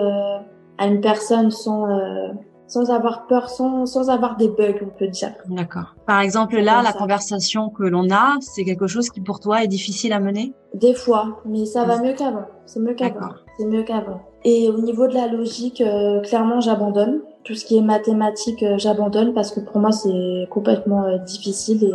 à 0.80 0.88
une 0.88 1.02
personne 1.02 1.52
sans 1.52 1.88
euh, 1.90 2.30
sans 2.70 2.92
avoir 2.92 3.26
peur, 3.28 3.50
sans, 3.50 3.86
sans 3.86 4.10
avoir 4.10 4.38
des 4.38 4.48
bugs, 4.48 4.80
on 4.82 4.98
peut 4.98 5.08
dire. 5.08 5.34
D'accord. 5.48 5.96
Par 6.06 6.22
exemple, 6.22 6.58
là, 6.60 6.82
la 6.84 6.94
conversation 6.94 7.70
que 7.70 7.84
l'on 7.84 8.10
a, 8.12 8.36
c'est 8.40 8.64
quelque 8.64 8.88
chose 8.88 9.10
qui 9.10 9.22
pour 9.22 9.40
toi 9.40 9.64
est 9.64 9.68
difficile 9.68 10.14
à 10.14 10.20
mener? 10.20 10.54
Des 10.76 10.94
fois, 10.94 11.42
mais 11.46 11.66
ça 11.66 11.84
va 11.84 12.00
mieux 12.00 12.14
qu'avant. 12.14 12.46
C'est 12.66 12.80
mieux 12.80 12.94
qu'avant. 12.94 13.34
C'est 13.58 13.66
mieux 13.66 13.84
qu'avant. 13.84 14.22
Et 14.46 14.70
au 14.70 14.80
niveau 14.80 15.08
de 15.08 15.16
la 15.16 15.28
logique, 15.28 15.82
euh, 15.82 16.22
clairement, 16.22 16.62
j'abandonne. 16.62 17.22
Tout 17.44 17.56
ce 17.56 17.66
qui 17.66 17.78
est 17.78 17.82
mathématiques, 17.82 18.62
euh, 18.62 18.78
j'abandonne 18.78 19.34
parce 19.34 19.52
que 19.52 19.60
pour 19.60 19.80
moi, 19.80 19.92
c'est 19.92 20.48
complètement 20.52 21.18
difficile 21.26 21.84
et 21.84 21.94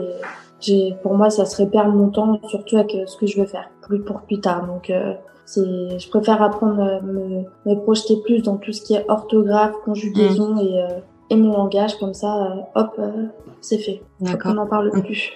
j'ai, 0.61 0.97
pour 1.03 1.15
moi, 1.15 1.31
ça 1.31 1.47
serait 1.47 1.69
perdre 1.71 1.93
mon 1.93 2.11
temps, 2.11 2.41
surtout 2.49 2.77
avec 2.79 2.97
ce 3.07 3.17
que 3.17 3.27
je 3.27 3.41
veux 3.41 3.47
faire, 3.47 3.71
plus 3.83 4.03
pour 4.03 4.23
plus 4.23 4.41
tard. 4.41 4.67
Donc, 4.67 4.91
c'est, 5.47 5.99
je 5.99 6.09
préfère 6.09 6.43
apprendre, 6.43 7.03
me, 7.03 7.45
me 7.67 7.75
projeter 7.83 8.17
plus 8.25 8.43
dans 8.43 8.57
tout 8.57 8.73
ce 8.73 8.83
qui 8.83 8.95
est 8.95 9.05
orthographe, 9.09 9.75
conjugaison 9.85 10.55
mm. 10.55 10.59
et, 10.59 10.83
euh, 10.83 10.99
et 11.31 11.37
mon 11.37 11.53
langage 11.53 11.99
comme 11.99 12.15
ça, 12.15 12.67
hop, 12.75 13.01
c'est 13.61 13.79
fait. 13.79 14.03
D'accord. 14.21 14.53
On 14.53 14.55
n'en 14.55 14.67
parle 14.67 14.91
plus. 15.03 15.33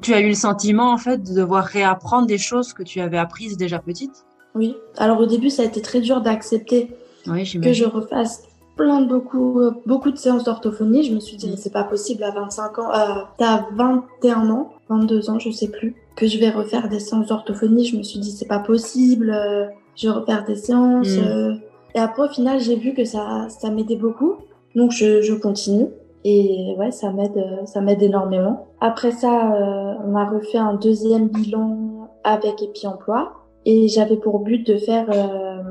Tu 0.00 0.14
as 0.14 0.20
eu 0.20 0.28
le 0.28 0.34
sentiment 0.34 0.92
en 0.92 0.96
fait 0.96 1.18
de 1.18 1.34
devoir 1.34 1.64
réapprendre 1.64 2.26
des 2.26 2.38
choses 2.38 2.72
que 2.72 2.82
tu 2.82 3.00
avais 3.00 3.18
apprises 3.18 3.58
déjà 3.58 3.78
petite 3.78 4.24
Oui. 4.54 4.74
Alors 4.96 5.20
au 5.20 5.26
début, 5.26 5.50
ça 5.50 5.62
a 5.62 5.66
été 5.66 5.82
très 5.82 6.00
dur 6.00 6.22
d'accepter 6.22 6.96
que 7.26 7.72
je 7.72 7.84
refasse 7.84 8.42
plein 8.76 9.00
de 9.00 9.08
beaucoup, 9.08 9.60
beaucoup 9.86 10.10
de 10.10 10.16
séances 10.16 10.44
d'orthophonie. 10.44 11.02
Je 11.02 11.14
me 11.14 11.20
suis 11.20 11.36
dit, 11.36 11.48
mais 11.50 11.56
c'est 11.56 11.72
pas 11.72 11.84
possible 11.84 12.22
à 12.22 12.30
25 12.30 12.78
ans, 12.78 12.92
euh, 12.92 13.22
t'as 13.38 13.66
21 13.74 14.50
ans, 14.50 14.72
22 14.88 15.30
ans, 15.30 15.38
je 15.38 15.50
sais 15.50 15.68
plus, 15.68 15.94
que 16.16 16.26
je 16.26 16.38
vais 16.38 16.50
refaire 16.50 16.88
des 16.88 17.00
séances 17.00 17.28
d'orthophonie. 17.28 17.84
Je 17.84 17.96
me 17.96 18.02
suis 18.02 18.18
dit, 18.18 18.30
c'est 18.30 18.48
pas 18.48 18.58
possible, 18.58 19.30
euh, 19.30 19.66
je 19.96 20.08
vais 20.08 20.14
refaire 20.14 20.44
des 20.44 20.56
séances. 20.56 21.16
Mm. 21.16 21.24
Euh. 21.24 21.54
Et 21.94 21.98
après, 21.98 22.24
au 22.24 22.28
final, 22.28 22.60
j'ai 22.60 22.76
vu 22.76 22.94
que 22.94 23.04
ça, 23.04 23.48
ça 23.48 23.70
m'aidait 23.70 23.96
beaucoup. 23.96 24.36
Donc, 24.74 24.92
je, 24.92 25.22
je 25.22 25.34
continue. 25.34 25.86
Et 26.28 26.74
ouais, 26.76 26.90
ça 26.90 27.12
m'aide, 27.12 27.40
ça 27.66 27.80
m'aide 27.80 28.02
énormément. 28.02 28.66
Après 28.80 29.12
ça, 29.12 29.54
euh, 29.54 29.94
on 30.04 30.16
a 30.16 30.24
refait 30.24 30.58
un 30.58 30.74
deuxième 30.74 31.28
bilan 31.28 32.08
avec 32.24 32.60
Epi 32.62 32.86
Emploi. 32.88 33.32
Et 33.64 33.88
j'avais 33.88 34.16
pour 34.16 34.40
but 34.40 34.66
de 34.66 34.76
faire 34.76 35.06
euh, 35.12 35.62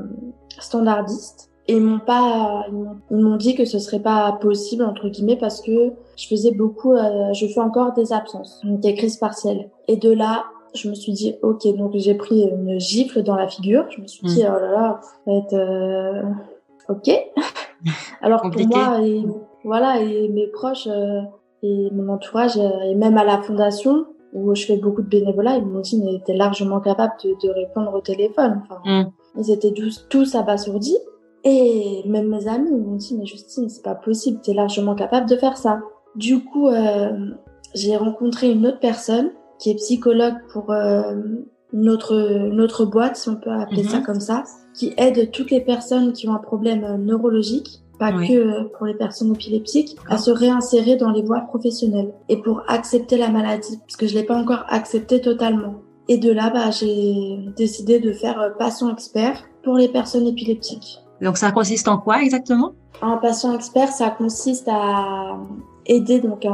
standardiste. 0.58 1.50
Et 1.68 1.74
ils 1.74 1.82
m'ont 1.82 1.98
pas, 1.98 2.64
ils 3.10 3.16
m'ont 3.16 3.36
dit 3.36 3.56
que 3.56 3.64
ce 3.64 3.78
serait 3.78 4.00
pas 4.00 4.38
possible 4.40 4.84
entre 4.84 5.08
guillemets 5.08 5.36
parce 5.36 5.60
que 5.60 5.92
je 6.16 6.28
faisais 6.28 6.52
beaucoup, 6.52 6.92
euh, 6.92 7.32
je 7.32 7.46
fais 7.46 7.60
encore 7.60 7.92
des 7.92 8.12
absences, 8.12 8.60
des 8.64 8.94
crises 8.94 9.16
partielles. 9.16 9.68
Et 9.88 9.96
de 9.96 10.12
là, 10.12 10.44
je 10.74 10.88
me 10.88 10.94
suis 10.94 11.12
dit 11.12 11.34
ok, 11.42 11.66
donc 11.76 11.92
j'ai 11.96 12.14
pris 12.14 12.42
une 12.42 12.78
gifle 12.78 13.22
dans 13.22 13.34
la 13.34 13.48
figure. 13.48 13.84
Je 13.90 14.00
me 14.00 14.06
suis 14.06 14.26
dit 14.26 14.44
mmh. 14.44 14.52
oh 14.54 14.60
là 14.60 14.70
là, 14.70 15.00
ça 15.02 15.10
va 15.26 15.38
être 15.38 15.54
euh, 15.54 16.22
ok. 16.88 17.10
Alors 18.20 18.42
pour 18.42 18.66
moi 18.68 19.00
et 19.02 19.24
voilà 19.64 20.00
et 20.00 20.28
mes 20.28 20.46
proches 20.46 20.86
euh, 20.86 21.20
et 21.62 21.90
mon 21.92 22.12
entourage 22.12 22.56
et 22.56 22.94
même 22.94 23.18
à 23.18 23.24
la 23.24 23.42
fondation 23.42 24.06
où 24.32 24.54
je 24.54 24.66
fais 24.66 24.76
beaucoup 24.76 25.02
de 25.02 25.08
bénévolat, 25.08 25.56
ils 25.56 25.66
m'ont 25.66 25.80
dit 25.80 26.00
mais 26.00 26.20
t'es 26.24 26.34
largement 26.34 26.80
capable 26.80 27.14
de, 27.24 27.30
de, 27.30 27.52
répondre 27.52 27.92
au 27.94 28.00
téléphone. 28.00 28.62
Enfin, 28.62 28.80
mmh. 28.84 29.10
Ils 29.38 29.50
étaient 29.50 29.72
tous, 29.72 30.06
tous 30.08 30.34
abasourdis. 30.34 30.98
Et 31.48 32.02
même 32.06 32.28
mes 32.28 32.48
amis 32.48 32.72
m'ont 32.72 32.96
dit, 32.96 33.16
mais 33.16 33.24
Justine, 33.24 33.68
c'est 33.68 33.84
pas 33.84 33.94
possible, 33.94 34.40
tu 34.42 34.50
es 34.50 34.54
largement 34.54 34.96
capable 34.96 35.28
de 35.28 35.36
faire 35.36 35.56
ça. 35.56 35.80
Du 36.16 36.42
coup, 36.42 36.68
euh, 36.68 37.30
j'ai 37.72 37.96
rencontré 37.96 38.50
une 38.50 38.66
autre 38.66 38.80
personne 38.80 39.30
qui 39.60 39.70
est 39.70 39.76
psychologue 39.76 40.34
pour 40.52 40.72
euh, 40.72 41.14
une, 41.72 41.88
autre, 41.88 42.84
boîte, 42.84 43.14
si 43.14 43.28
on 43.28 43.36
peut 43.36 43.52
appeler 43.52 43.84
ça 43.84 43.98
mhm. 43.98 44.02
comme 44.02 44.18
ça, 44.18 44.42
qui 44.74 44.92
aide 44.96 45.30
toutes 45.30 45.52
les 45.52 45.60
personnes 45.60 46.12
qui 46.12 46.28
ont 46.28 46.34
un 46.34 46.40
problème 46.40 46.82
euh, 46.82 46.96
neurologique 46.96 47.80
pas 48.00 48.12
que 48.12 48.64
pour 48.76 48.84
les 48.84 48.92
personnes 48.92 49.32
épileptiques, 49.32 49.96
à 50.10 50.18
se 50.18 50.30
réinsérer 50.30 50.96
dans 50.96 51.12
les 51.12 51.22
voies 51.22 51.40
professionnelles 51.40 52.12
et 52.28 52.36
pour 52.36 52.62
accepter 52.68 53.16
la 53.16 53.30
maladie, 53.30 53.78
parce 53.78 53.96
que 53.96 54.06
je 54.06 54.14
l'ai 54.14 54.24
pas 54.24 54.36
encore 54.36 54.64
accepté 54.68 55.22
totalement. 55.22 55.76
Et 56.06 56.18
de 56.18 56.30
là, 56.30 56.50
bah, 56.50 56.70
j'ai 56.70 57.38
décidé 57.56 57.98
de 57.98 58.12
faire 58.12 58.52
patient 58.58 58.92
expert 58.92 59.42
pour 59.62 59.78
les 59.78 59.88
personnes 59.88 60.26
épileptiques. 60.26 61.05
Donc 61.20 61.36
ça 61.36 61.50
consiste 61.50 61.88
en 61.88 61.98
quoi 61.98 62.22
exactement? 62.22 62.72
Un 63.02 63.16
patient 63.16 63.54
expert, 63.54 63.88
ça 63.88 64.10
consiste 64.10 64.68
à 64.68 65.38
aider 65.86 66.20
donc 66.20 66.44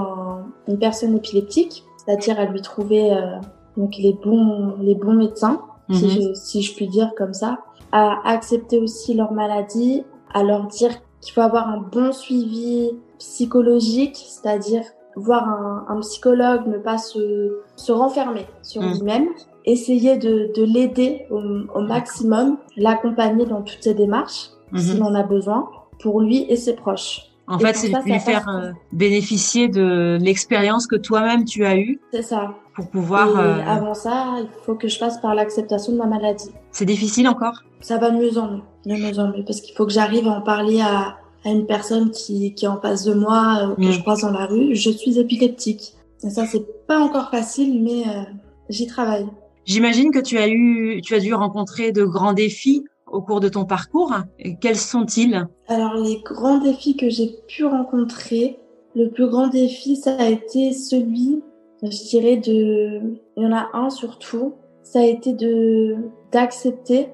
une 0.68 0.78
personne 0.78 1.16
épileptique, 1.16 1.84
c'est-à-dire 1.98 2.38
à 2.38 2.44
lui 2.46 2.60
trouver 2.62 3.12
euh, 3.12 3.36
donc 3.76 3.96
les 3.96 4.12
bons 4.12 4.76
les 4.80 4.94
bons 4.94 5.14
médecins, 5.14 5.60
si, 5.90 6.04
mhm. 6.04 6.10
je, 6.10 6.34
si 6.34 6.62
je 6.62 6.74
puis 6.74 6.88
dire 6.88 7.12
comme 7.16 7.34
ça, 7.34 7.58
à 7.92 8.18
accepter 8.24 8.78
aussi 8.78 9.14
leur 9.14 9.32
maladie, 9.32 10.04
à 10.32 10.42
leur 10.42 10.66
dire 10.66 10.90
qu'il 11.20 11.34
faut 11.34 11.40
avoir 11.40 11.68
un 11.68 11.78
bon 11.78 12.12
suivi 12.12 12.90
psychologique, 13.18 14.16
c'est-à-dire 14.16 14.82
voir 15.14 15.48
un, 15.48 15.86
un, 15.88 16.00
psychologue, 16.00 16.66
ne 16.66 16.78
pas 16.78 16.98
se, 16.98 17.60
se 17.76 17.92
renfermer 17.92 18.46
sur 18.62 18.82
lui-même, 18.82 19.28
essayer 19.64 20.16
de, 20.16 20.50
de 20.54 20.64
l'aider 20.64 21.26
au, 21.30 21.40
au, 21.74 21.80
maximum, 21.82 22.58
l'accompagner 22.76 23.46
dans 23.46 23.62
toutes 23.62 23.82
ses 23.82 23.94
démarches, 23.94 24.50
mhm. 24.72 24.78
s'il 24.78 25.02
en 25.02 25.14
a 25.14 25.22
besoin, 25.22 25.68
pour 26.00 26.20
lui 26.20 26.46
et 26.48 26.56
ses 26.56 26.74
proches. 26.74 27.32
En 27.48 27.58
fait, 27.58 27.74
c'est 27.74 27.88
lui 27.88 28.18
faire 28.20 28.48
euh, 28.48 28.70
bénéficier 28.92 29.68
de 29.68 30.16
l'expérience 30.20 30.86
que 30.86 30.96
toi-même 30.96 31.44
tu 31.44 31.64
as 31.64 31.76
eue. 31.76 32.00
C'est 32.12 32.22
ça. 32.22 32.54
Pour 32.74 32.88
pouvoir. 32.88 33.36
Euh... 33.38 33.60
Avant 33.66 33.94
ça, 33.94 34.36
il 34.38 34.48
faut 34.64 34.74
que 34.74 34.88
je 34.88 34.98
passe 34.98 35.20
par 35.20 35.34
l'acceptation 35.34 35.92
de 35.92 35.98
ma 35.98 36.06
maladie. 36.06 36.50
C'est 36.70 36.84
difficile 36.84 37.28
encore? 37.28 37.62
Ça 37.80 37.98
va 37.98 38.10
de 38.10 38.16
mieux 38.16 38.38
en 38.38 38.50
mieux, 38.52 38.62
de 38.86 38.94
mieux 38.94 39.18
en 39.18 39.28
mieux, 39.28 39.44
parce 39.44 39.60
qu'il 39.60 39.74
faut 39.74 39.84
que 39.84 39.92
j'arrive 39.92 40.28
à 40.28 40.30
en 40.30 40.40
parler 40.40 40.80
à, 40.80 41.16
à 41.44 41.50
une 41.50 41.66
personne 41.66 42.10
qui, 42.10 42.54
qui 42.54 42.64
est 42.64 42.68
en 42.68 42.80
face 42.80 43.04
de 43.04 43.12
moi, 43.12 43.68
ou 43.70 43.74
que 43.74 43.88
mm. 43.88 43.92
je 43.92 44.00
croise 44.00 44.20
dans 44.20 44.30
la 44.30 44.46
rue. 44.46 44.74
Je 44.74 44.90
suis 44.90 45.18
épileptique. 45.18 45.94
Et 46.24 46.30
ça, 46.30 46.46
c'est 46.46 46.86
pas 46.86 47.00
encore 47.00 47.30
facile, 47.30 47.82
mais 47.82 48.04
euh, 48.06 48.22
j'y 48.68 48.86
travaille. 48.86 49.26
J'imagine 49.64 50.10
que 50.10 50.18
tu 50.18 50.38
as 50.38 50.48
eu, 50.48 51.00
tu 51.02 51.14
as 51.14 51.20
dû 51.20 51.34
rencontrer 51.34 51.92
de 51.92 52.04
grands 52.04 52.32
défis 52.32 52.84
au 53.06 53.20
cours 53.20 53.40
de 53.40 53.48
ton 53.48 53.64
parcours. 53.64 54.12
quels 54.60 54.76
sont-ils? 54.76 55.46
Alors, 55.68 55.94
les 55.94 56.20
grands 56.24 56.58
défis 56.58 56.96
que 56.96 57.08
j'ai 57.08 57.30
pu 57.46 57.64
rencontrer, 57.64 58.58
le 58.94 59.08
plus 59.08 59.28
grand 59.28 59.48
défi, 59.48 59.96
ça 59.96 60.16
a 60.18 60.28
été 60.28 60.72
celui, 60.72 61.42
je 61.82 62.08
dirais, 62.08 62.36
de, 62.36 63.00
il 63.36 63.42
y 63.42 63.46
en 63.46 63.52
a 63.52 63.68
un 63.74 63.90
surtout, 63.90 64.54
ça 64.82 65.00
a 65.00 65.04
été 65.04 65.32
de, 65.32 65.96
d'accepter 66.32 67.08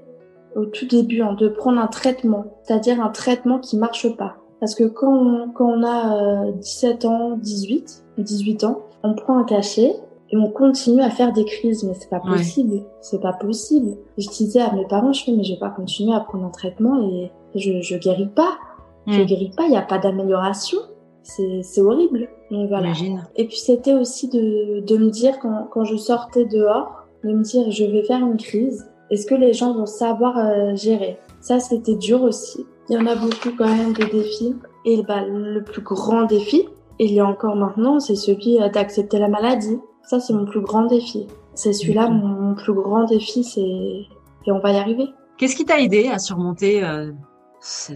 au 0.56 0.64
tout 0.64 0.86
début, 0.86 1.20
hein, 1.20 1.34
de 1.34 1.48
prendre 1.48 1.80
un 1.80 1.86
traitement, 1.86 2.46
c'est-à-dire 2.62 3.00
un 3.00 3.10
traitement 3.10 3.58
qui 3.58 3.76
marche 3.76 4.08
pas. 4.16 4.36
Parce 4.60 4.74
que 4.74 4.84
quand 4.84 5.12
on, 5.12 5.50
quand 5.50 5.68
on 5.68 5.84
a 5.84 6.50
17 6.52 7.04
euh, 7.04 7.08
ans, 7.08 7.36
18, 7.36 8.04
18 8.18 8.64
ans, 8.64 8.82
on 9.04 9.14
prend 9.14 9.38
un 9.38 9.44
cachet 9.44 9.94
et 10.30 10.36
on 10.36 10.50
continue 10.50 11.00
à 11.00 11.10
faire 11.10 11.32
des 11.32 11.44
crises, 11.44 11.84
mais 11.84 11.94
c'est 11.94 12.10
pas 12.10 12.20
possible, 12.20 12.82
c'est 13.00 13.20
pas 13.20 13.32
possible. 13.32 13.96
Je 14.18 14.28
disais 14.28 14.60
à 14.60 14.72
mes 14.72 14.86
parents, 14.86 15.12
je 15.12 15.24
fais, 15.24 15.32
mais 15.32 15.44
je 15.44 15.54
vais 15.54 15.58
pas 15.58 15.70
continuer 15.70 16.14
à 16.14 16.20
prendre 16.20 16.44
un 16.44 16.50
traitement 16.50 17.02
et 17.02 17.30
je, 17.54 17.80
je 17.80 17.96
guéris 17.96 18.28
pas. 18.28 18.58
Je 19.06 19.22
guéris 19.22 19.52
pas, 19.56 19.64
il 19.64 19.72
y 19.72 19.76
a 19.76 19.82
pas 19.82 19.98
d'amélioration. 19.98 20.78
C'est, 21.22 21.62
c'est 21.62 21.80
horrible. 21.80 22.28
Donc 22.50 22.68
voilà. 22.68 22.92
Et 23.36 23.46
puis 23.46 23.56
c'était 23.56 23.94
aussi 23.94 24.28
de, 24.28 24.80
de 24.80 24.96
me 24.98 25.10
dire 25.10 25.38
quand, 25.40 25.68
quand 25.70 25.84
je 25.84 25.96
sortais 25.96 26.44
dehors, 26.44 26.92
de 27.24 27.32
me 27.32 27.42
dire, 27.42 27.70
je 27.70 27.84
vais 27.84 28.02
faire 28.02 28.20
une 28.20 28.36
crise. 28.36 28.86
Est-ce 29.10 29.26
que 29.26 29.34
les 29.34 29.54
gens 29.54 29.72
vont 29.72 29.86
savoir 29.86 30.36
euh, 30.36 30.76
gérer? 30.76 31.18
Ça, 31.40 31.58
c'était 31.58 31.94
dur 31.94 32.22
aussi. 32.22 32.66
Il 32.90 32.96
y 32.96 32.98
en 32.98 33.06
a 33.06 33.14
beaucoup 33.14 33.50
quand 33.56 33.66
même 33.66 33.94
de 33.94 34.04
défis. 34.04 34.54
Et 34.84 35.02
bah, 35.02 35.24
le 35.26 35.62
plus 35.62 35.82
grand 35.82 36.24
défi, 36.24 36.68
il 36.98 37.12
y 37.12 37.20
a 37.20 37.26
encore 37.26 37.56
maintenant, 37.56 38.00
c'est 38.00 38.16
celui 38.16 38.60
euh, 38.60 38.68
d'accepter 38.68 39.18
la 39.18 39.28
maladie. 39.28 39.78
Ça, 40.02 40.20
c'est 40.20 40.32
mon 40.32 40.44
plus 40.44 40.60
grand 40.60 40.86
défi. 40.86 41.26
C'est 41.54 41.72
celui-là, 41.72 42.08
mon, 42.08 42.54
plus 42.54 42.72
grand 42.72 43.04
défi, 43.04 43.44
c'est 43.44 44.06
et 44.48 44.52
on 44.52 44.60
va 44.60 44.72
y 44.72 44.76
arriver. 44.76 45.06
Qu'est-ce 45.36 45.54
qui 45.54 45.64
t'a 45.64 45.80
aidé 45.80 46.08
à 46.08 46.18
surmonter 46.18 46.82
euh, 46.82 47.12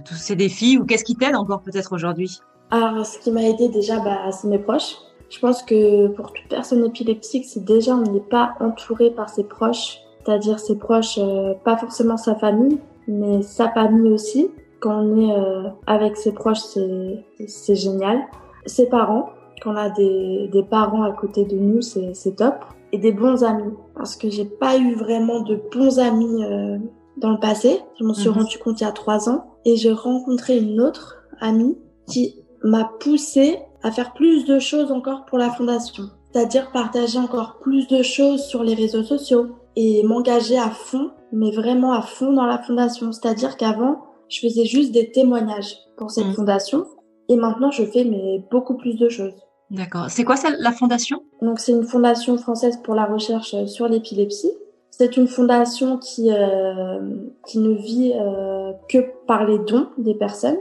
tous 0.04 0.14
ces 0.14 0.36
défis 0.36 0.78
ou 0.78 0.84
qu'est-ce 0.84 1.04
qui 1.04 1.16
t'aide 1.16 1.34
encore 1.34 1.62
peut-être 1.62 1.92
aujourd'hui? 1.92 2.38
Alors, 2.70 3.06
ce 3.06 3.18
qui 3.18 3.30
m'a 3.30 3.42
aidé 3.42 3.68
déjà, 3.68 4.00
bah, 4.00 4.30
c'est 4.32 4.48
mes 4.48 4.58
proches. 4.58 4.96
Je 5.30 5.38
pense 5.38 5.62
que 5.62 6.08
pour 6.08 6.32
toute 6.32 6.48
personne 6.48 6.84
épileptique, 6.84 7.46
c'est 7.46 7.64
déjà 7.64 7.94
on 7.94 8.02
n'est 8.02 8.20
pas 8.20 8.54
entouré 8.60 9.10
par 9.10 9.30
ses 9.30 9.44
proches, 9.44 9.98
c'est-à-dire 10.24 10.58
ses 10.58 10.76
proches, 10.76 11.16
euh, 11.18 11.54
pas 11.64 11.76
forcément 11.78 12.18
sa 12.18 12.34
famille, 12.34 12.78
mais 13.08 13.42
sa 13.42 13.70
famille 13.70 14.12
aussi. 14.12 14.50
Quand 14.80 15.02
on 15.02 15.16
est 15.16 15.32
euh, 15.32 15.70
avec 15.86 16.16
ses 16.16 16.32
proches, 16.32 16.58
c'est 16.58 17.74
génial. 17.74 18.20
Ses 18.66 18.88
parents, 18.88 19.30
qu'on 19.62 19.76
a 19.76 19.90
des, 19.90 20.48
des, 20.52 20.62
parents 20.62 21.02
à 21.02 21.12
côté 21.12 21.44
de 21.44 21.56
nous, 21.56 21.80
c'est 21.82 22.36
top. 22.36 22.54
Et 22.92 22.98
des 22.98 23.12
bons 23.12 23.44
amis. 23.44 23.72
Parce 23.94 24.16
que 24.16 24.28
j'ai 24.28 24.44
pas 24.44 24.76
eu 24.76 24.94
vraiment 24.94 25.40
de 25.40 25.60
bons 25.72 25.98
amis 25.98 26.44
euh, 26.44 26.78
dans 27.16 27.30
le 27.30 27.38
passé. 27.38 27.80
Je 27.98 28.04
m'en 28.04 28.14
suis 28.14 28.28
mhm. 28.28 28.36
rendu 28.36 28.58
compte 28.58 28.80
il 28.80 28.84
y 28.84 28.86
a 28.86 28.92
trois 28.92 29.28
ans. 29.28 29.44
Et 29.64 29.76
j'ai 29.76 29.92
rencontré 29.92 30.58
une 30.58 30.80
autre 30.80 31.22
amie 31.40 31.78
qui 32.06 32.36
m'a 32.62 32.90
poussé 33.00 33.58
à 33.82 33.90
faire 33.90 34.12
plus 34.12 34.44
de 34.44 34.58
choses 34.58 34.92
encore 34.92 35.24
pour 35.24 35.38
la 35.38 35.50
fondation. 35.50 36.04
C'est-à-dire 36.32 36.70
partager 36.72 37.18
encore 37.18 37.58
plus 37.60 37.86
de 37.88 38.02
choses 38.02 38.44
sur 38.44 38.62
les 38.62 38.74
réseaux 38.74 39.02
sociaux 39.02 39.48
et 39.76 40.02
m'engager 40.02 40.58
à 40.58 40.70
fond, 40.70 41.10
mais 41.32 41.50
vraiment 41.50 41.92
à 41.92 42.02
fond 42.02 42.32
dans 42.32 42.46
la 42.46 42.58
fondation. 42.58 43.12
C'est-à-dire 43.12 43.56
qu'avant, 43.56 44.02
je 44.28 44.40
faisais 44.40 44.64
juste 44.64 44.92
des 44.92 45.10
témoignages 45.10 45.76
pour 45.96 46.10
cette 46.10 46.26
mhm. 46.26 46.34
fondation. 46.34 46.84
Et 47.28 47.36
maintenant, 47.36 47.70
je 47.70 47.84
fais 47.84 48.04
mais 48.04 48.44
beaucoup 48.50 48.76
plus 48.76 48.96
de 48.98 49.08
choses. 49.08 49.34
D'accord. 49.70 50.06
C'est 50.10 50.24
quoi 50.24 50.36
ça, 50.36 50.48
la 50.58 50.72
fondation? 50.72 51.22
Donc, 51.40 51.58
c'est 51.58 51.72
une 51.72 51.84
fondation 51.84 52.36
française 52.36 52.78
pour 52.82 52.94
la 52.94 53.06
recherche 53.06 53.54
sur 53.66 53.88
l'épilepsie. 53.88 54.52
C'est 54.90 55.16
une 55.16 55.26
fondation 55.26 55.96
qui, 55.98 56.30
euh, 56.30 57.00
qui 57.46 57.58
ne 57.58 57.72
vit 57.72 58.12
euh, 58.14 58.72
que 58.88 58.98
par 59.26 59.46
les 59.46 59.58
dons 59.58 59.88
des 59.96 60.14
personnes. 60.14 60.58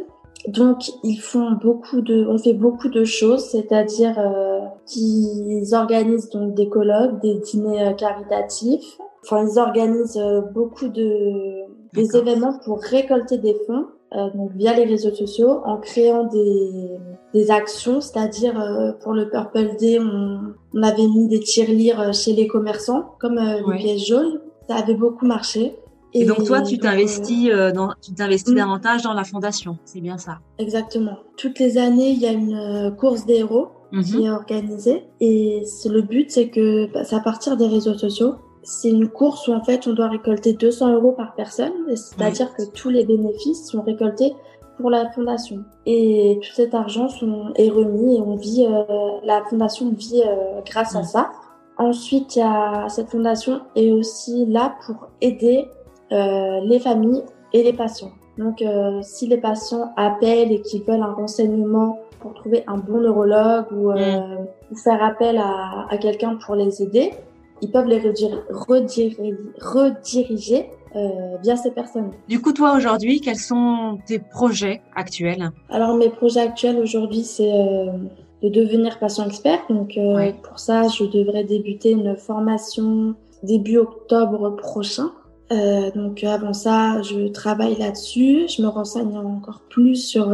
Donc, 0.47 0.89
ils 1.03 1.17
font 1.17 1.51
beaucoup 1.51 2.01
de, 2.01 2.25
on 2.27 2.37
fait 2.37 2.53
beaucoup 2.53 2.89
de 2.89 3.03
choses, 3.03 3.43
c'est-à-dire 3.43 4.17
euh, 4.17 4.61
qu'ils 4.85 5.75
organisent 5.75 6.29
donc 6.29 6.55
des 6.55 6.69
colloques, 6.69 7.21
des 7.21 7.35
dîners 7.35 7.89
euh, 7.89 7.93
caritatifs. 7.93 8.97
Enfin, 9.23 9.45
ils 9.47 9.59
organisent 9.59 10.17
euh, 10.17 10.41
beaucoup 10.41 10.87
de 10.87 11.61
des 11.93 12.15
événements 12.15 12.57
pour 12.63 12.81
récolter 12.81 13.37
des 13.37 13.55
fonds 13.67 13.85
euh, 14.13 14.29
donc 14.35 14.51
via 14.55 14.73
les 14.73 14.83
réseaux 14.83 15.13
sociaux, 15.13 15.61
en 15.63 15.77
créant 15.77 16.25
des, 16.25 16.89
des 17.33 17.49
actions, 17.49 18.01
c'est-à-dire 18.01 18.59
euh, 18.59 18.91
pour 19.01 19.13
le 19.13 19.29
Purple 19.29 19.77
Day, 19.79 19.99
on, 19.99 20.53
on, 20.73 20.83
avait 20.83 21.07
mis 21.07 21.29
des 21.29 21.39
tirelires 21.39 22.13
chez 22.13 22.33
les 22.33 22.45
commerçants, 22.45 23.15
comme 23.19 23.37
euh, 23.37 23.61
les 23.71 23.77
pièces 23.77 24.05
jaunes. 24.05 24.41
Ça 24.67 24.75
avait 24.75 24.95
beaucoup 24.95 25.25
marché. 25.25 25.77
Et, 26.13 26.25
donc 26.25 26.43
toi, 26.43 26.61
tu 26.61 26.77
t'investis 26.77 27.49
dans, 27.73 27.93
tu 28.01 28.13
t'investis 28.13 28.51
mm. 28.51 28.57
davantage 28.57 29.01
dans 29.03 29.13
la 29.13 29.23
fondation, 29.23 29.77
c'est 29.85 30.01
bien 30.01 30.17
ça. 30.17 30.39
Exactement. 30.57 31.17
Toutes 31.37 31.57
les 31.59 31.77
années, 31.77 32.09
il 32.09 32.19
y 32.19 32.27
a 32.27 32.33
une 32.33 32.93
course 32.99 33.25
des 33.25 33.35
héros 33.35 33.69
mm-hmm. 33.93 34.03
qui 34.03 34.25
est 34.25 34.29
organisée, 34.29 35.05
et 35.21 35.63
le 35.85 36.01
but, 36.01 36.29
c'est 36.29 36.49
que 36.49 36.91
bah, 36.91 37.05
c'est 37.05 37.15
à 37.15 37.21
partir 37.21 37.55
des 37.55 37.67
réseaux 37.67 37.93
sociaux 37.93 38.35
c'est 38.63 38.89
une 38.89 39.09
course 39.09 39.47
où 39.47 39.53
en 39.53 39.63
fait 39.63 39.87
on 39.87 39.93
doit 39.93 40.07
récolter 40.07 40.53
200 40.53 40.93
euros 40.93 41.11
par 41.11 41.33
personne, 41.35 41.73
c'est-à-dire 41.95 42.53
que 42.55 42.63
tous 42.63 42.89
les 42.89 43.05
bénéfices 43.05 43.67
sont 43.67 43.81
récoltés 43.81 44.33
pour 44.77 44.89
la 44.89 45.09
fondation. 45.11 45.63
Et 45.85 46.39
tout 46.41 46.53
cet 46.53 46.73
argent 46.73 47.09
sont, 47.09 47.51
est 47.55 47.69
remis 47.69 48.17
et 48.17 48.21
on 48.21 48.35
vit, 48.35 48.65
euh, 48.65 48.83
la 49.23 49.43
fondation 49.45 49.91
vit 49.91 50.23
euh, 50.25 50.61
grâce 50.65 50.95
à 50.95 51.03
ça. 51.03 51.31
Ensuite, 51.77 52.35
y 52.35 52.41
a, 52.41 52.87
cette 52.89 53.09
fondation 53.09 53.61
est 53.75 53.91
aussi 53.91 54.45
là 54.45 54.75
pour 54.85 55.09
aider 55.21 55.67
euh, 56.11 56.59
les 56.63 56.79
familles 56.79 57.23
et 57.53 57.63
les 57.63 57.73
patients. 57.73 58.11
Donc, 58.37 58.61
euh, 58.61 58.99
si 59.01 59.27
les 59.27 59.37
patients 59.37 59.91
appellent 59.97 60.51
et 60.51 60.61
qu'ils 60.61 60.83
veulent 60.83 61.01
un 61.01 61.13
renseignement 61.13 61.99
pour 62.19 62.33
trouver 62.33 62.63
un 62.67 62.77
bon 62.77 62.99
neurologue 62.99 63.65
ou, 63.71 63.91
mm. 63.91 64.47
ou 64.71 64.75
faire 64.75 65.03
appel 65.03 65.37
à, 65.37 65.87
à 65.89 65.97
quelqu'un 65.97 66.35
pour 66.35 66.55
les 66.55 66.81
aider, 66.81 67.13
ils 67.61 67.71
peuvent 67.71 67.87
les 67.87 67.99
rediriger, 67.99 69.35
rediriger 69.59 70.69
euh, 70.95 71.37
via 71.41 71.55
ces 71.55 71.71
personnes. 71.71 72.11
Du 72.27 72.41
coup, 72.41 72.51
toi 72.53 72.75
aujourd'hui, 72.75 73.21
quels 73.21 73.37
sont 73.37 73.99
tes 74.05 74.19
projets 74.19 74.81
actuels? 74.95 75.51
Alors 75.69 75.95
mes 75.95 76.09
projets 76.09 76.41
actuels 76.41 76.79
aujourd'hui, 76.79 77.23
c'est 77.23 77.51
euh, 77.51 77.91
de 78.43 78.49
devenir 78.49 78.99
patient 78.99 79.25
expert. 79.25 79.59
Donc 79.69 79.97
euh, 79.97 80.31
pour 80.43 80.59
ça, 80.59 80.87
je 80.87 81.05
devrais 81.05 81.43
débuter 81.43 81.91
une 81.91 82.17
formation 82.17 83.15
début 83.43 83.77
octobre 83.77 84.55
prochain. 84.57 85.11
Euh, 85.51 85.91
donc 85.91 86.23
avant 86.23 86.53
ça, 86.53 87.01
je 87.01 87.27
travaille 87.27 87.77
là-dessus. 87.77 88.47
Je 88.49 88.61
me 88.61 88.67
renseigne 88.67 89.17
encore 89.17 89.61
plus 89.69 89.95
sur 89.95 90.29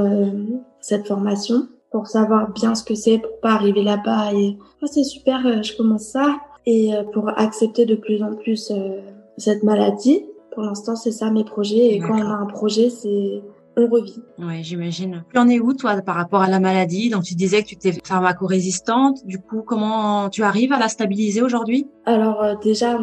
cette 0.80 1.08
formation 1.08 1.68
pour 1.92 2.08
savoir 2.08 2.52
bien 2.52 2.76
ce 2.76 2.84
que 2.84 2.96
c'est, 2.96 3.20
pour 3.20 3.40
pas 3.42 3.52
arriver 3.52 3.84
là-bas 3.84 4.34
et 4.34 4.58
oh, 4.82 4.86
c'est 4.88 5.06
super, 5.06 5.64
je 5.64 5.76
commence 5.78 6.04
ça 6.04 6.36
et 6.68 6.94
euh, 6.94 7.04
pour 7.04 7.30
accepter 7.30 7.86
de 7.86 7.96
plus 7.96 8.22
en 8.22 8.36
plus 8.36 8.72
euh, 8.72 9.00
cette 9.38 9.64
maladie. 9.64 10.26
Pour 10.52 10.64
l'instant, 10.64 10.96
c'est 10.96 11.12
ça 11.12 11.32
mes 11.32 11.46
projets. 11.46 11.96
Et 11.96 12.00
quand 12.00 12.20
on 12.20 12.30
a 12.30 12.36
un 12.36 12.46
projet, 12.46 12.90
c'est 12.90 13.42
on 13.78 13.88
revit. 13.88 14.22
Oui, 14.40 14.64
j'imagine. 14.64 15.24
Tu 15.32 15.40
en 15.40 15.48
es 15.48 15.60
où, 15.60 15.74
toi, 15.74 16.02
par 16.02 16.16
rapport 16.16 16.42
à 16.42 16.50
la 16.50 16.60
maladie? 16.60 17.10
Donc, 17.10 17.24
tu 17.24 17.36
disais 17.36 17.62
que 17.62 17.70
tu 17.70 17.76
étais 17.76 17.94
pharmacorésistante. 18.04 19.26
Du 19.26 19.38
coup, 19.40 19.62
comment 19.62 20.30
tu 20.30 20.44
arrives 20.44 20.74
à 20.74 20.80
la 20.80 20.88
stabiliser 20.88 21.42
aujourd'hui? 21.44 21.88
Alors, 22.06 22.44
euh, 22.44 22.56
déjà, 22.62 22.98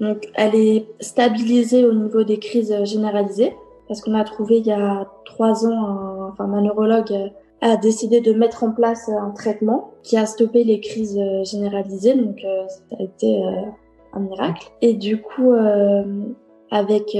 donc, 0.00 0.28
elle 0.34 0.54
est 0.54 0.86
stabilisée 1.00 1.86
au 1.86 1.94
niveau 1.94 2.22
des 2.22 2.38
crises 2.38 2.74
généralisées. 2.84 3.54
Parce 3.88 4.02
qu'on 4.02 4.14
a 4.14 4.24
trouvé 4.24 4.58
il 4.58 4.66
y 4.66 4.72
a 4.72 5.08
trois 5.24 5.66
ans, 5.66 5.72
un, 5.72 6.28
enfin, 6.28 6.44
un 6.52 6.60
neurologue 6.60 7.32
a 7.60 7.76
décidé 7.76 8.20
de 8.20 8.32
mettre 8.32 8.64
en 8.64 8.70
place 8.70 9.08
un 9.08 9.30
traitement 9.30 9.90
qui 10.02 10.16
a 10.16 10.26
stoppé 10.26 10.64
les 10.64 10.80
crises 10.80 11.18
euh, 11.18 11.44
généralisées. 11.44 12.14
Donc, 12.14 12.38
euh, 12.44 12.66
ça 12.68 12.96
a 12.98 13.02
été 13.02 13.42
euh, 13.42 13.62
un 14.12 14.20
miracle. 14.20 14.70
Et 14.80 14.94
du 14.94 15.20
coup, 15.20 15.52
avec 16.70 17.16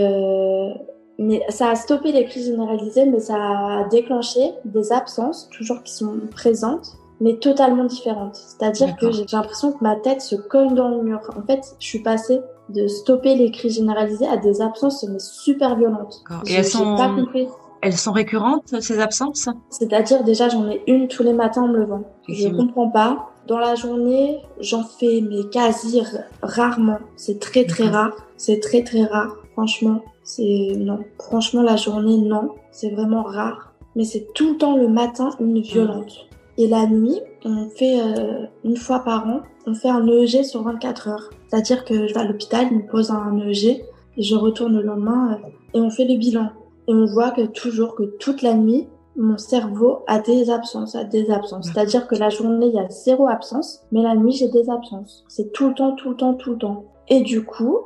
mais 1.21 1.43
ça 1.49 1.71
a 1.71 1.75
stoppé 1.75 2.13
les 2.13 2.25
crises 2.25 2.47
généralisées, 2.47 3.05
mais 3.05 3.19
ça 3.19 3.35
a 3.37 3.89
déclenché 3.91 4.53
des 4.65 4.93
absences, 4.93 5.49
toujours 5.51 5.83
qui 5.83 5.93
sont 5.93 6.15
présentes, 6.31 6.97
mais 7.21 7.39
totalement 7.39 7.85
différentes. 7.85 8.37
C'est-à-dire 8.37 8.95
que 8.97 9.11
j'ai 9.11 9.25
l'impression 9.33 9.73
que 9.73 9.83
ma 9.83 9.97
tête 9.97 10.21
se 10.21 10.37
colle 10.37 10.75
dans 10.75 10.89
le 10.89 11.03
mur. 11.03 11.21
En 11.37 11.45
fait, 11.45 11.75
je 11.81 11.87
suis 11.87 12.03
passée 12.03 12.39
de 12.69 12.87
stopper 12.87 13.35
les 13.35 13.51
crises 13.51 13.75
généralisées 13.75 14.29
à 14.29 14.37
des 14.37 14.61
absences 14.61 15.05
mais 15.09 15.19
super 15.19 15.77
violentes. 15.77 16.23
Et 16.47 16.55
elles 16.55 16.65
sont... 16.65 16.97
pas 16.97 17.09
compris. 17.09 17.49
Elles 17.81 17.97
sont 17.97 18.13
récurrentes, 18.13 18.81
ces 18.81 18.99
absences? 18.99 19.49
C'est-à-dire, 19.71 20.25
déjà, 20.25 20.49
j'en 20.49 20.69
ai 20.69 20.83
une 20.87 21.09
tous 21.09 21.23
les 21.23 21.33
matins 21.33 21.63
en 21.63 21.69
me 21.69 21.79
levant. 21.79 22.03
Je 22.29 22.49
ne 22.49 22.57
comprends 22.57 22.91
pas. 22.91 23.31
Dans 23.47 23.59
la 23.59 23.75
journée, 23.75 24.41
j'en 24.61 24.83
fais, 24.83 25.23
mais 25.23 25.49
quasi 25.51 26.03
rarement. 26.43 26.99
C'est 27.17 27.41
très, 27.41 27.65
très 27.65 27.89
rare. 27.89 28.13
C'est 28.37 28.61
très, 28.61 28.83
très 28.83 29.05
rare. 29.05 29.37
Franchement, 29.53 30.03
c'est 30.23 30.73
non. 30.77 31.01
Franchement, 31.19 31.63
la 31.63 31.77
journée, 31.77 32.19
non. 32.19 32.51
C'est 32.73 32.91
vraiment 32.91 33.23
rare. 33.23 33.73
Mais 33.97 34.05
c'est 34.05 34.29
tout 34.35 34.53
le 34.53 34.59
temps 34.59 34.77
le 34.77 34.89
matin 34.89 35.31
une 35.41 35.61
violente. 35.61 36.29
Et 36.59 36.67
la 36.67 36.87
nuit, 36.87 37.21
on 37.45 37.71
fait 37.71 38.01
euh, 38.01 38.47
une 38.65 38.77
fois 38.77 39.01
par 39.01 39.27
an, 39.27 39.41
on 39.67 39.75
fait 39.75 39.89
un 39.89 40.07
EEG 40.07 40.43
sur 40.43 40.63
24 40.63 41.09
heures. 41.09 41.31
C'est-à-dire 41.47 41.85
que 41.85 42.09
je 42.09 42.15
vais 42.15 42.21
à 42.21 42.25
l'hôpital, 42.25 42.67
ils 42.71 42.79
me 42.79 42.87
posent 42.87 43.13
un 43.13 43.39
EEG 43.39 43.85
et 44.17 44.23
je 44.23 44.35
retourne 44.35 44.77
le 44.77 44.83
lendemain 44.83 45.35
euh, 45.35 45.49
et 45.79 45.81
on 45.81 45.91
fait 45.91 46.05
le 46.05 46.17
bilan. 46.17 46.51
Et 46.89 46.95
on 46.95 47.07
voit 47.07 47.31
que 47.31 47.43
toujours, 47.43 47.95
que 47.95 48.05
toute 48.19 48.43
la 48.43 48.55
nuit, 48.55 48.89
mon 49.17 49.37
cerveau 49.37 50.05
a 50.07 50.19
des 50.19 50.51
absences, 50.51 50.95
a 50.95 51.05
des 51.05 51.31
absences. 51.31 51.71
C'est-à-dire 51.73 52.09
que 52.09 52.15
la 52.15 52.31
journée, 52.31 52.67
il 52.67 52.75
y 52.75 52.79
a 52.79 52.89
zéro 52.89 53.29
absence, 53.29 53.85
mais 53.93 54.03
la 54.03 54.15
nuit, 54.15 54.33
j'ai 54.33 54.49
des 54.49 54.71
absences. 54.71 55.25
C'est 55.29 55.53
tout 55.53 55.69
le 55.69 55.75
temps, 55.75 55.95
tout 55.95 56.11
le 56.11 56.17
temps, 56.17 56.35
tout 56.35 56.53
le 56.53 56.59
temps. 56.59 56.85
Et 57.09 57.21
du 57.21 57.45
coup, 57.45 57.79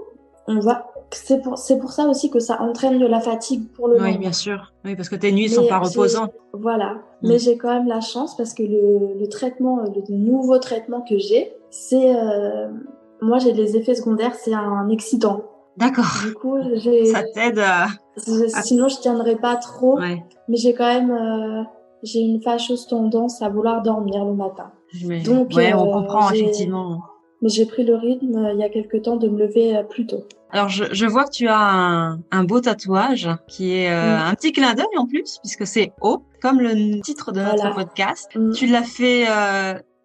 on 0.47 0.61
voit 0.61 0.87
c'est 1.15 1.43
pour 1.43 1.59
c'est 1.59 1.79
pour 1.79 1.91
ça 1.91 2.07
aussi 2.07 2.31
que 2.31 2.41
ça 2.41 2.61
entraîne 2.61 2.99
de 2.99 3.07
la 3.07 3.21
fatigue 3.21 3.69
pour 3.73 3.89
le 3.89 4.01
oui 4.01 4.17
bien 4.19 4.33
sûr 4.33 4.73
oui 4.85 4.97
parce 4.97 5.09
que 5.09 5.17
tes 5.17 5.31
nuits 5.31 5.51
sont 5.51 5.67
pas 5.67 5.79
reposantes 5.79 6.33
voilà 6.55 6.95
mm. 6.95 7.29
mais 7.29 7.39
j'ai 7.39 7.57
quand 7.59 7.69
même 7.69 7.87
la 7.87 8.01
chance 8.01 8.37
parce 8.37 8.55
que 8.55 8.63
le, 8.63 9.19
le 9.21 9.29
traitement 9.29 9.83
le 9.83 10.15
nouveau 10.15 10.59
traitement 10.59 11.03
que 11.03 11.19
j'ai 11.19 11.53
c'est 11.71 12.17
euh, 12.17 12.69
moi 13.21 13.39
j'ai 13.39 13.53
des 13.53 13.77
effets 13.77 13.95
secondaires 13.95 14.35
c'est 14.35 14.55
un 14.55 14.89
excitant 14.89 15.43
D'accord. 15.77 16.05
Du 16.25 16.35
coup, 16.35 16.59
j'ai. 16.75 17.07
Ça 17.07 17.23
t'aide 17.35 17.59
à. 17.59 17.87
Sinon, 18.63 18.89
je 18.89 19.01
tiendrais 19.01 19.37
pas 19.37 19.57
trop. 19.57 19.99
Ouais. 19.99 20.23
Mais 20.49 20.57
j'ai 20.57 20.75
quand 20.75 20.87
même. 20.87 21.11
Euh, 21.11 21.63
j'ai 22.03 22.21
une 22.21 22.43
fâcheuse 22.43 22.87
tendance 22.87 23.43
à 23.43 23.49
vouloir 23.49 23.83
dormir 23.83 24.25
le 24.25 24.35
matin. 24.35 24.73
Donc, 25.25 25.53
ouais, 25.55 25.73
on 25.73 25.89
euh, 25.89 25.93
comprend 25.93 26.31
effectivement. 26.31 27.01
Mais 27.41 27.49
j'ai 27.49 27.67
pris 27.67 27.85
le 27.85 27.97
rythme 27.97 28.37
euh, 28.37 28.53
il 28.53 28.59
y 28.59 28.63
a 28.63 28.69
quelque 28.69 28.97
temps 28.97 29.17
de 29.17 29.29
me 29.29 29.39
lever 29.39 29.81
plus 29.89 30.07
tôt. 30.07 30.25
Alors, 30.51 30.69
je, 30.69 30.85
je 30.93 31.07
vois 31.07 31.25
que 31.25 31.31
tu 31.31 31.49
as 31.49 31.59
un, 31.59 32.21
un 32.31 32.45
beau 32.45 32.61
tatouage 32.61 33.29
qui 33.49 33.75
est 33.75 33.91
mm. 33.91 34.29
un 34.29 34.35
petit 34.35 34.53
clin 34.53 34.75
d'œil 34.75 34.85
en 34.97 35.07
plus, 35.07 35.39
puisque 35.43 35.67
c'est 35.67 35.93
haut, 36.03 36.23
comme 36.43 36.61
le 36.61 37.01
titre 37.01 37.33
de 37.33 37.41
notre 37.41 37.75
podcast. 37.75 38.29
Mm. 38.37 38.53
Tu 38.53 38.67
l'as 38.67 38.83
fait 38.83 39.27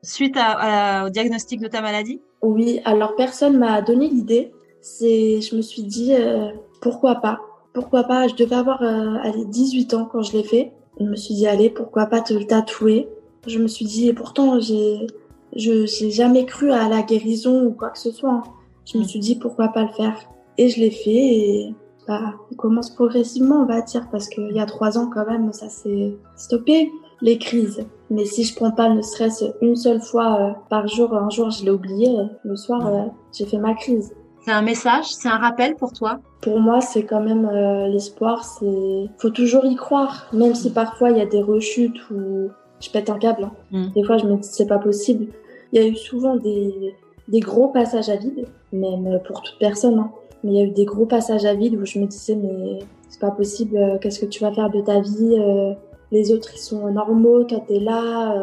suite 0.02 0.38
à, 0.40 1.06
au 1.06 1.10
diagnostic 1.10 1.60
de 1.60 1.68
ta 1.68 1.82
maladie? 1.82 2.22
Oui, 2.42 2.80
alors 2.86 3.16
personne 3.16 3.58
m'a 3.58 3.82
donné 3.82 4.08
l'idée 4.08 4.54
c'est, 4.88 5.42
je 5.42 5.56
me 5.56 5.62
suis 5.62 5.84
dit, 5.84 6.14
euh, 6.14 6.50
pourquoi 6.82 7.16
pas? 7.16 7.40
Pourquoi 7.74 8.04
pas? 8.04 8.28
Je 8.28 8.36
devais 8.36 8.56
avoir 8.56 8.82
euh, 8.82 9.18
allez, 9.22 9.46
18 9.46 9.94
ans 9.94 10.10
quand 10.12 10.22
je 10.22 10.34
l'ai 10.34 10.44
fait. 10.44 10.72
Je 11.00 11.06
me 11.06 11.16
suis 11.16 11.36
dit, 11.36 11.48
allez, 11.48 11.70
pourquoi 11.70 12.06
pas 12.08 12.22
te 12.22 12.34
le 12.34 12.46
tatouer? 12.46 13.08
Je 13.46 13.60
me 13.60 13.68
suis 13.68 13.86
dit, 13.86 14.08
et 14.08 14.14
pourtant, 14.14 14.60
j'ai, 14.60 15.08
je 15.56 15.86
j'ai 15.86 16.10
jamais 16.10 16.46
cru 16.46 16.72
à 16.72 16.90
la 16.90 17.02
guérison 17.02 17.66
ou 17.66 17.72
quoi 17.72 17.90
que 17.90 18.00
ce 18.00 18.12
soit. 18.12 18.32
Hein. 18.32 18.44
Je 18.86 18.98
me 18.98 19.04
suis 19.04 19.20
dit, 19.20 19.36
pourquoi 19.36 19.68
pas 19.70 19.84
le 19.84 19.92
faire? 19.92 20.18
Et 20.58 20.70
je 20.70 20.80
l'ai 20.80 20.92
fait 20.92 21.12
et 21.12 21.76
bah, 22.08 22.34
on 22.52 22.56
commence 22.56 22.90
progressivement, 22.90 23.62
on 23.62 23.66
va 23.66 23.82
dire, 23.82 24.08
parce 24.10 24.30
qu'il 24.30 24.52
y 24.54 24.60
a 24.60 24.66
trois 24.66 24.98
ans 24.98 25.10
quand 25.14 25.26
même, 25.26 25.52
ça 25.54 25.70
s'est 25.70 26.16
stoppé, 26.36 26.92
les 27.22 27.38
crises. 27.38 27.86
Mais 28.10 28.26
si 28.26 28.44
je 28.46 28.56
prends 28.56 28.72
pas 28.72 28.90
ne 28.90 29.02
serait-ce 29.02 29.46
une 29.62 29.76
seule 29.76 30.02
fois 30.02 30.40
euh, 30.40 30.52
par 30.70 30.88
jour, 30.88 31.14
un 31.14 31.30
jour 31.30 31.52
je 31.52 31.66
l'ai 31.66 31.72
oublié, 31.72 32.10
le 32.44 32.56
soir 32.56 33.12
j'ai 33.34 33.46
fait 33.46 33.58
ma 33.58 33.74
crise. 33.74 34.14
C'est 34.48 34.54
un 34.54 34.62
message, 34.62 35.14
c'est 35.14 35.28
un 35.28 35.40
rappel 35.40 35.76
pour 35.76 35.92
toi? 35.92 36.22
Pour 36.40 36.62
moi, 36.62 36.80
c'est 36.80 37.04
quand 37.04 37.20
même 37.20 37.50
euh, 37.52 37.90
l'espoir. 37.90 38.46
C'est 38.46 39.10
faut 39.18 39.30
toujours 39.30 39.66
y 39.66 39.76
croire, 39.76 40.28
même 40.32 40.56
si 40.56 40.72
parfois 40.72 41.10
il 41.10 41.18
y 41.18 41.22
a 41.22 41.26
des 41.26 41.42
rechutes 41.42 42.10
où 42.12 42.48
je 42.80 42.90
pète 42.90 43.10
un 43.10 43.18
câble. 43.18 43.44
Hein. 43.44 43.52
Mm. 43.72 43.88
Des 43.94 44.04
fois, 44.04 44.18
je 44.18 44.26
me 44.26 44.38
dis 44.38 44.48
c'est 44.50 44.66
pas 44.66 44.78
possible. 44.78 45.34
Il 45.74 45.82
y 45.82 45.84
a 45.84 45.86
eu 45.86 45.98
souvent 45.98 46.38
des, 46.38 46.96
des 47.28 47.42
gros 47.42 47.68
passages 47.68 48.08
à 48.08 48.16
vide, 48.16 48.46
même 48.72 49.20
pour 49.28 49.42
toute 49.42 49.60
personne. 49.60 50.00
Hein. 50.00 50.12
Mais 50.46 50.52
il 50.52 50.58
y 50.58 50.62
a 50.62 50.64
eu 50.64 50.72
des 50.72 50.86
gros 50.86 51.06
passages 51.06 51.44
à 51.44 51.54
vide 51.54 51.76
où 51.76 51.86
je 51.86 52.00
me 52.00 52.06
disais 52.06 52.38
mais 52.38 52.80
c'est 53.10 53.20
pas 53.20 53.32
possible. 53.32 53.76
Euh, 53.76 53.98
qu'est-ce 53.98 54.22
que 54.22 54.28
tu 54.28 54.46
vas 54.46 54.54
faire 54.54 54.70
de 54.70 54.80
ta 54.80 55.02
vie 55.02 55.36
euh, 55.38 55.74
Les 56.14 56.32
autres 56.32 56.52
ils 56.54 56.62
sont 56.62 56.90
normaux, 56.90 57.44
toi 57.44 57.60
t'es 57.68 57.82
là, 57.82 58.34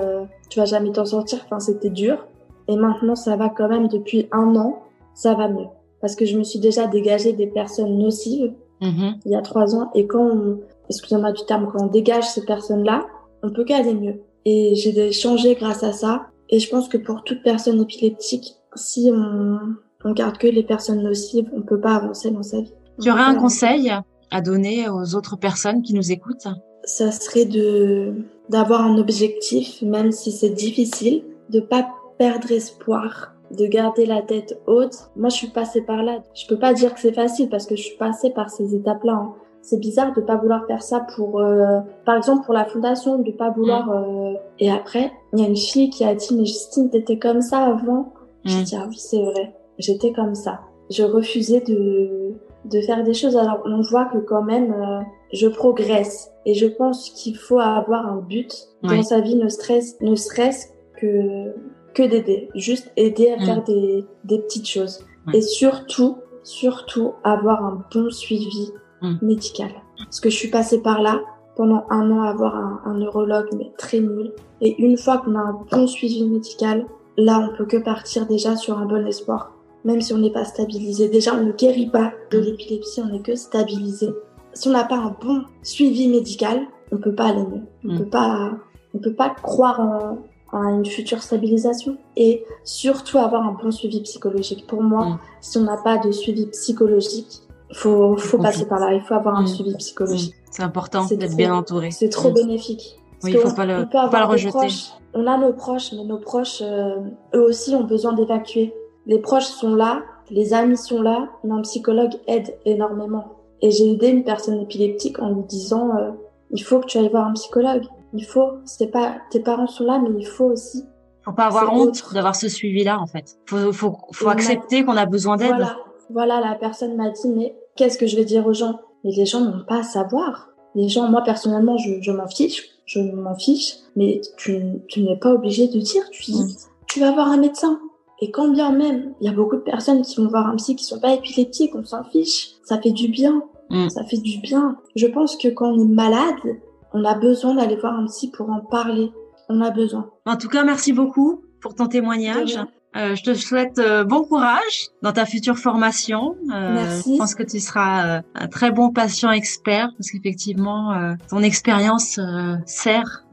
tu 0.50 0.58
vas 0.58 0.66
jamais 0.66 0.92
t'en 0.92 1.06
sortir. 1.06 1.38
Enfin, 1.46 1.60
c'était 1.60 1.88
dur. 1.88 2.26
Et 2.68 2.76
maintenant, 2.76 3.16
ça 3.16 3.36
va 3.36 3.48
quand 3.48 3.70
même 3.70 3.88
depuis 3.88 4.28
un 4.32 4.54
an, 4.54 4.82
ça 5.14 5.32
va 5.32 5.48
mieux 5.48 5.64
parce 6.04 6.16
que 6.16 6.26
je 6.26 6.36
me 6.36 6.44
suis 6.44 6.58
déjà 6.58 6.86
dégagée 6.86 7.32
des 7.32 7.46
personnes 7.46 7.96
nocives 7.96 8.52
mm-hmm. 8.82 9.20
il 9.24 9.32
y 9.32 9.34
a 9.34 9.40
trois 9.40 9.74
ans. 9.74 9.90
Et 9.94 10.06
quand 10.06 10.20
on, 10.22 10.60
excusez-moi 10.90 11.32
du 11.32 11.42
terme, 11.46 11.66
quand 11.72 11.82
on 11.82 11.86
dégage 11.86 12.28
ces 12.28 12.44
personnes-là, 12.44 13.06
on 13.42 13.50
peut 13.50 13.64
qu'aller 13.64 13.94
mieux. 13.94 14.20
Et 14.44 14.74
j'ai 14.74 15.12
changé 15.12 15.54
grâce 15.54 15.82
à 15.82 15.92
ça. 15.92 16.26
Et 16.50 16.58
je 16.60 16.68
pense 16.68 16.88
que 16.88 16.98
pour 16.98 17.24
toute 17.24 17.42
personne 17.42 17.80
épileptique, 17.80 18.52
si 18.74 19.10
on, 19.10 19.58
on 20.04 20.12
garde 20.12 20.36
que 20.36 20.46
les 20.46 20.62
personnes 20.62 21.02
nocives, 21.02 21.48
on 21.56 21.62
peut 21.62 21.80
pas 21.80 21.94
avancer 21.94 22.30
dans 22.30 22.42
sa 22.42 22.60
vie. 22.60 22.74
Tu 23.00 23.10
aurais 23.10 23.22
un 23.22 23.36
conseil 23.36 23.90
à 24.30 24.42
donner 24.42 24.90
aux 24.90 25.14
autres 25.14 25.38
personnes 25.38 25.80
qui 25.80 25.94
nous 25.94 26.12
écoutent? 26.12 26.48
Ça 26.84 27.12
serait 27.12 27.46
de 27.46 28.12
d'avoir 28.50 28.82
un 28.82 28.98
objectif, 28.98 29.80
même 29.80 30.12
si 30.12 30.32
c'est 30.32 30.50
difficile, 30.50 31.24
de 31.48 31.60
pas 31.60 31.88
perdre 32.18 32.52
espoir, 32.52 33.33
de 33.50 33.66
garder 33.66 34.06
la 34.06 34.22
tête 34.22 34.60
haute. 34.66 35.10
Moi, 35.16 35.28
je 35.28 35.36
suis 35.36 35.48
passée 35.48 35.82
par 35.82 36.02
là. 36.02 36.22
Je 36.34 36.46
peux 36.46 36.58
pas 36.58 36.72
dire 36.72 36.94
que 36.94 37.00
c'est 37.00 37.12
facile 37.12 37.48
parce 37.48 37.66
que 37.66 37.76
je 37.76 37.82
suis 37.82 37.96
passée 37.96 38.30
par 38.30 38.50
ces 38.50 38.74
étapes-là. 38.74 39.12
Hein. 39.12 39.34
C'est 39.62 39.78
bizarre 39.78 40.12
de 40.14 40.20
pas 40.20 40.36
vouloir 40.36 40.66
faire 40.66 40.82
ça 40.82 41.06
pour, 41.16 41.40
euh, 41.40 41.80
par 42.04 42.16
exemple, 42.16 42.44
pour 42.44 42.52
la 42.52 42.66
fondation, 42.66 43.18
de 43.18 43.30
pas 43.30 43.50
vouloir. 43.50 43.90
Euh... 43.90 44.34
Et 44.58 44.70
après, 44.70 45.10
il 45.32 45.40
y 45.40 45.44
a 45.44 45.48
une 45.48 45.56
fille 45.56 45.88
qui 45.88 46.04
a 46.04 46.14
dit, 46.14 46.34
mais 46.36 46.44
Justine, 46.44 46.90
t'étais 46.90 47.18
comme 47.18 47.40
ça 47.40 47.64
avant. 47.64 48.12
Mm. 48.44 48.48
Je 48.48 48.62
dis, 48.62 48.76
ah 48.76 48.84
oui, 48.88 48.96
c'est 48.98 49.22
vrai. 49.22 49.54
J'étais 49.78 50.12
comme 50.12 50.34
ça. 50.34 50.60
Je 50.90 51.02
refusais 51.02 51.60
de, 51.60 52.34
de 52.66 52.80
faire 52.82 53.04
des 53.04 53.14
choses. 53.14 53.36
Alors, 53.36 53.62
on 53.64 53.80
voit 53.80 54.04
que 54.06 54.18
quand 54.18 54.42
même, 54.42 54.72
euh, 54.72 55.00
je 55.32 55.48
progresse. 55.48 56.30
Et 56.46 56.54
je 56.54 56.66
pense 56.66 57.10
qu'il 57.10 57.36
faut 57.36 57.58
avoir 57.58 58.06
un 58.06 58.18
but 58.18 58.54
dans 58.82 59.02
sa 59.02 59.20
vie, 59.20 59.36
ne 59.36 59.48
stress, 59.48 59.96
ne 60.00 60.14
serait-ce 60.14 60.66
que, 61.00 61.54
que 61.94 62.02
d'aider. 62.02 62.48
Juste 62.54 62.92
aider 62.96 63.30
à 63.30 63.36
mm. 63.36 63.46
faire 63.46 63.64
des, 63.64 64.04
des 64.24 64.38
petites 64.40 64.68
choses. 64.68 65.04
Et 65.32 65.40
surtout, 65.40 66.18
surtout 66.42 67.14
avoir 67.24 67.64
un 67.64 67.82
bon 67.92 68.10
suivi 68.10 68.72
Mm. 69.04 69.18
médical. 69.22 69.70
Parce 69.98 70.20
que 70.20 70.30
je 70.30 70.36
suis 70.36 70.48
passée 70.48 70.80
par 70.82 71.02
là 71.02 71.20
pendant 71.56 71.84
un 71.90 72.10
an 72.10 72.22
à 72.22 72.30
avoir 72.30 72.56
un, 72.84 72.94
neurologue 72.94 73.48
mais 73.56 73.70
très 73.78 74.00
nul. 74.00 74.32
Et 74.60 74.80
une 74.82 74.96
fois 74.96 75.18
qu'on 75.18 75.34
a 75.36 75.40
un 75.40 75.58
bon 75.70 75.86
suivi 75.86 76.26
médical, 76.26 76.86
là 77.16 77.48
on 77.48 77.56
peut 77.56 77.66
que 77.66 77.76
partir 77.76 78.26
déjà 78.26 78.56
sur 78.56 78.78
un 78.78 78.86
bon 78.86 79.06
espoir. 79.06 79.52
Même 79.84 80.00
si 80.00 80.14
on 80.14 80.18
n'est 80.18 80.32
pas 80.32 80.44
stabilisé. 80.44 81.08
Déjà 81.08 81.34
on 81.34 81.44
ne 81.44 81.52
guérit 81.52 81.90
pas 81.90 82.12
de 82.30 82.38
l'épilepsie, 82.38 83.02
on 83.02 83.12
n'est 83.12 83.20
que 83.20 83.36
stabilisé. 83.36 84.08
Si 84.54 84.68
on 84.68 84.72
n'a 84.72 84.84
pas 84.84 84.96
un 84.96 85.14
bon 85.20 85.42
suivi 85.62 86.08
médical, 86.08 86.62
on 86.90 86.96
peut 86.96 87.14
pas 87.14 87.26
aller 87.26 87.44
mieux. 87.44 87.62
On 87.84 87.94
mm. 87.94 87.98
peut 87.98 88.08
pas, 88.08 88.52
on 88.94 88.98
peut 88.98 89.14
pas 89.14 89.30
croire 89.30 89.80
en, 89.80 90.18
à 90.56 90.70
une 90.70 90.86
future 90.86 91.22
stabilisation 91.22 91.96
et 92.16 92.44
surtout 92.64 93.18
avoir 93.18 93.46
un 93.46 93.52
bon 93.52 93.70
suivi 93.70 94.00
psychologique. 94.02 94.66
Pour 94.66 94.82
moi, 94.82 95.04
mm. 95.04 95.18
si 95.40 95.58
on 95.58 95.62
n'a 95.62 95.76
pas 95.76 95.98
de 95.98 96.10
suivi 96.10 96.46
psychologique, 96.46 97.42
faut, 97.72 98.16
faut 98.16 98.38
passer 98.38 98.66
par 98.66 98.78
là. 98.78 98.92
Il 98.92 99.02
faut 99.02 99.14
avoir 99.14 99.36
un 99.36 99.42
mm. 99.42 99.48
suivi 99.48 99.74
psychologique. 99.76 100.34
C'est 100.50 100.62
important 100.62 101.04
d'être 101.06 101.36
bien 101.36 101.54
entouré. 101.54 101.90
C'est 101.90 102.08
trop 102.08 102.30
mm. 102.30 102.34
bénéfique. 102.34 102.98
oui, 103.22 103.32
il 103.32 103.38
faut 103.38 103.54
pas 103.54 103.66
le, 103.66 103.80
faut 103.80 104.10
pas 104.10 104.20
le 104.20 104.26
rejeter. 104.26 104.68
on 105.14 105.26
a 105.26 105.38
nos 105.38 105.52
proches, 105.52 105.92
mais 105.92 106.04
nos 106.04 106.18
proches, 106.18 106.62
euh, 106.62 106.96
eux 107.34 107.42
aussi, 107.42 107.74
ont 107.74 107.84
besoin 107.84 108.12
d'évacuer. 108.12 108.74
Les 109.06 109.18
proches 109.18 109.46
sont 109.46 109.74
là, 109.74 110.02
les 110.30 110.54
amis 110.54 110.76
sont 110.76 111.02
là, 111.02 111.28
mais 111.42 111.52
un 111.52 111.62
psychologue 111.62 112.12
aide 112.26 112.54
énormément. 112.64 113.32
Et 113.60 113.70
j'ai 113.70 113.92
aidé 113.92 114.08
une 114.08 114.24
personne 114.24 114.60
épileptique 114.60 115.18
en 115.20 115.30
lui 115.30 115.42
disant, 115.42 115.96
euh, 115.96 116.10
il 116.50 116.62
faut 116.62 116.80
que 116.80 116.86
tu 116.86 116.98
ailles 116.98 117.08
voir 117.08 117.26
un 117.26 117.32
psychologue. 117.32 117.84
Il 118.14 118.24
faut, 118.24 118.52
c'est 118.64 118.90
pas, 118.90 119.16
tes 119.30 119.40
parents 119.40 119.66
sont 119.66 119.84
là, 119.84 120.00
mais 120.00 120.08
il 120.18 120.26
faut 120.26 120.46
aussi. 120.46 120.84
Faut 121.22 121.32
pas 121.32 121.46
avoir 121.46 121.72
honte 121.72 122.02
d'avoir 122.12 122.36
ce 122.36 122.48
suivi-là, 122.48 123.00
en 123.00 123.06
fait. 123.06 123.38
Faut, 123.46 123.72
faut, 123.72 123.96
faut 124.12 124.28
accepter 124.28 124.84
qu'on 124.84 124.96
a 124.96 125.06
besoin 125.06 125.36
d'aide. 125.36 125.48
Voilà. 125.48 125.76
Voilà, 126.10 126.40
la 126.40 126.54
personne 126.54 126.96
m'a 126.96 127.10
dit, 127.10 127.28
mais 127.28 127.56
qu'est-ce 127.76 127.98
que 127.98 128.06
je 128.06 128.16
vais 128.16 128.24
dire 128.24 128.46
aux 128.46 128.52
gens? 128.52 128.80
Mais 129.02 129.10
les 129.10 129.26
gens 129.26 129.40
n'ont 129.40 129.64
pas 129.66 129.80
à 129.80 129.82
savoir. 129.82 130.50
Les 130.74 130.88
gens, 130.88 131.08
moi 131.08 131.22
personnellement, 131.22 131.76
je, 131.78 132.10
m'en 132.10 132.28
fiche, 132.28 132.62
je 132.86 133.00
m'en 133.00 133.34
fiche, 133.34 133.76
mais 133.96 134.20
tu, 134.36 134.60
n'es 134.96 135.16
pas 135.16 135.32
obligé 135.32 135.68
de 135.68 135.78
dire, 135.78 136.02
tu 136.10 136.32
dis, 136.32 136.42
mm. 136.42 136.56
tu 136.86 137.00
vas 137.00 137.12
voir 137.12 137.28
un 137.28 137.36
médecin. 137.36 137.80
Et 138.20 138.30
quand 138.30 138.48
bien 138.48 138.72
même, 138.72 139.14
il 139.20 139.26
y 139.26 139.28
a 139.28 139.32
beaucoup 139.32 139.56
de 139.56 139.62
personnes 139.62 140.02
qui 140.02 140.16
vont 140.16 140.28
voir 140.28 140.46
un 140.46 140.56
psy 140.56 140.76
qui 140.76 140.84
sont 140.84 141.00
pas 141.00 141.14
épileptiques, 141.14 141.74
on 141.74 141.84
s'en 141.84 142.04
fiche. 142.04 142.52
Ça 142.64 142.80
fait 142.80 142.92
du 142.92 143.08
bien. 143.08 143.42
Mm. 143.70 143.88
Ça 143.88 144.04
fait 144.04 144.18
du 144.18 144.38
bien. 144.38 144.76
Je 144.96 145.06
pense 145.06 145.36
que 145.36 145.48
quand 145.48 145.72
on 145.72 145.80
est 145.80 145.88
malade, 145.88 146.58
on 146.94 147.04
a 147.04 147.14
besoin 147.14 147.56
d'aller 147.56 147.76
voir 147.76 147.92
un 147.94 148.06
psy 148.06 148.30
pour 148.30 148.48
en 148.50 148.60
parler. 148.60 149.12
On 149.48 149.60
a 149.60 149.70
besoin. 149.70 150.08
En 150.24 150.36
tout 150.36 150.48
cas, 150.48 150.64
merci 150.64 150.92
beaucoup 150.92 151.42
pour 151.60 151.74
ton 151.74 151.86
témoignage. 151.86 152.58
Euh, 152.96 153.16
je 153.16 153.24
te 153.24 153.34
souhaite 153.34 153.80
euh, 153.80 154.04
bon 154.04 154.22
courage 154.22 154.88
dans 155.02 155.12
ta 155.12 155.26
future 155.26 155.58
formation. 155.58 156.36
Euh, 156.52 156.74
Merci. 156.74 157.14
Je 157.14 157.18
pense 157.18 157.34
que 157.34 157.42
tu 157.42 157.58
seras 157.58 158.22
un 158.34 158.46
très 158.46 158.70
bon 158.70 158.90
patient 158.90 159.32
expert 159.32 159.90
parce 159.98 160.10
qu'effectivement, 160.10 160.94
ton 161.28 161.40
expérience 161.40 162.20
sert 162.64 163.24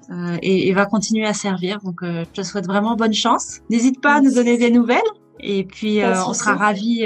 et, 0.41 0.67
et, 0.67 0.73
va 0.73 0.87
continuer 0.87 1.25
à 1.25 1.33
servir. 1.33 1.77
Donc, 1.83 1.99
je 2.01 2.23
te 2.33 2.41
souhaite 2.41 2.65
vraiment 2.65 2.95
bonne 2.95 3.13
chance. 3.13 3.59
N'hésite 3.69 4.01
pas 4.01 4.15
à 4.15 4.21
nous 4.21 4.33
donner 4.33 4.57
des 4.57 4.71
nouvelles. 4.71 4.99
Et 5.39 5.63
puis, 5.63 6.01
on 6.03 6.33
sera 6.33 6.55
ravis, 6.55 7.05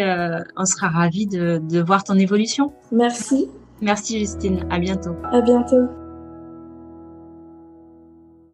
on 0.55 0.65
sera 0.65 0.87
ravis 0.87 1.27
de, 1.27 1.61
de 1.69 1.81
voir 1.81 2.05
ton 2.05 2.15
évolution. 2.15 2.71
Merci. 2.93 3.49
Merci 3.81 4.19
Justine. 4.19 4.65
À 4.71 4.79
bientôt. 4.79 5.15
À 5.31 5.41
bientôt. 5.41 5.89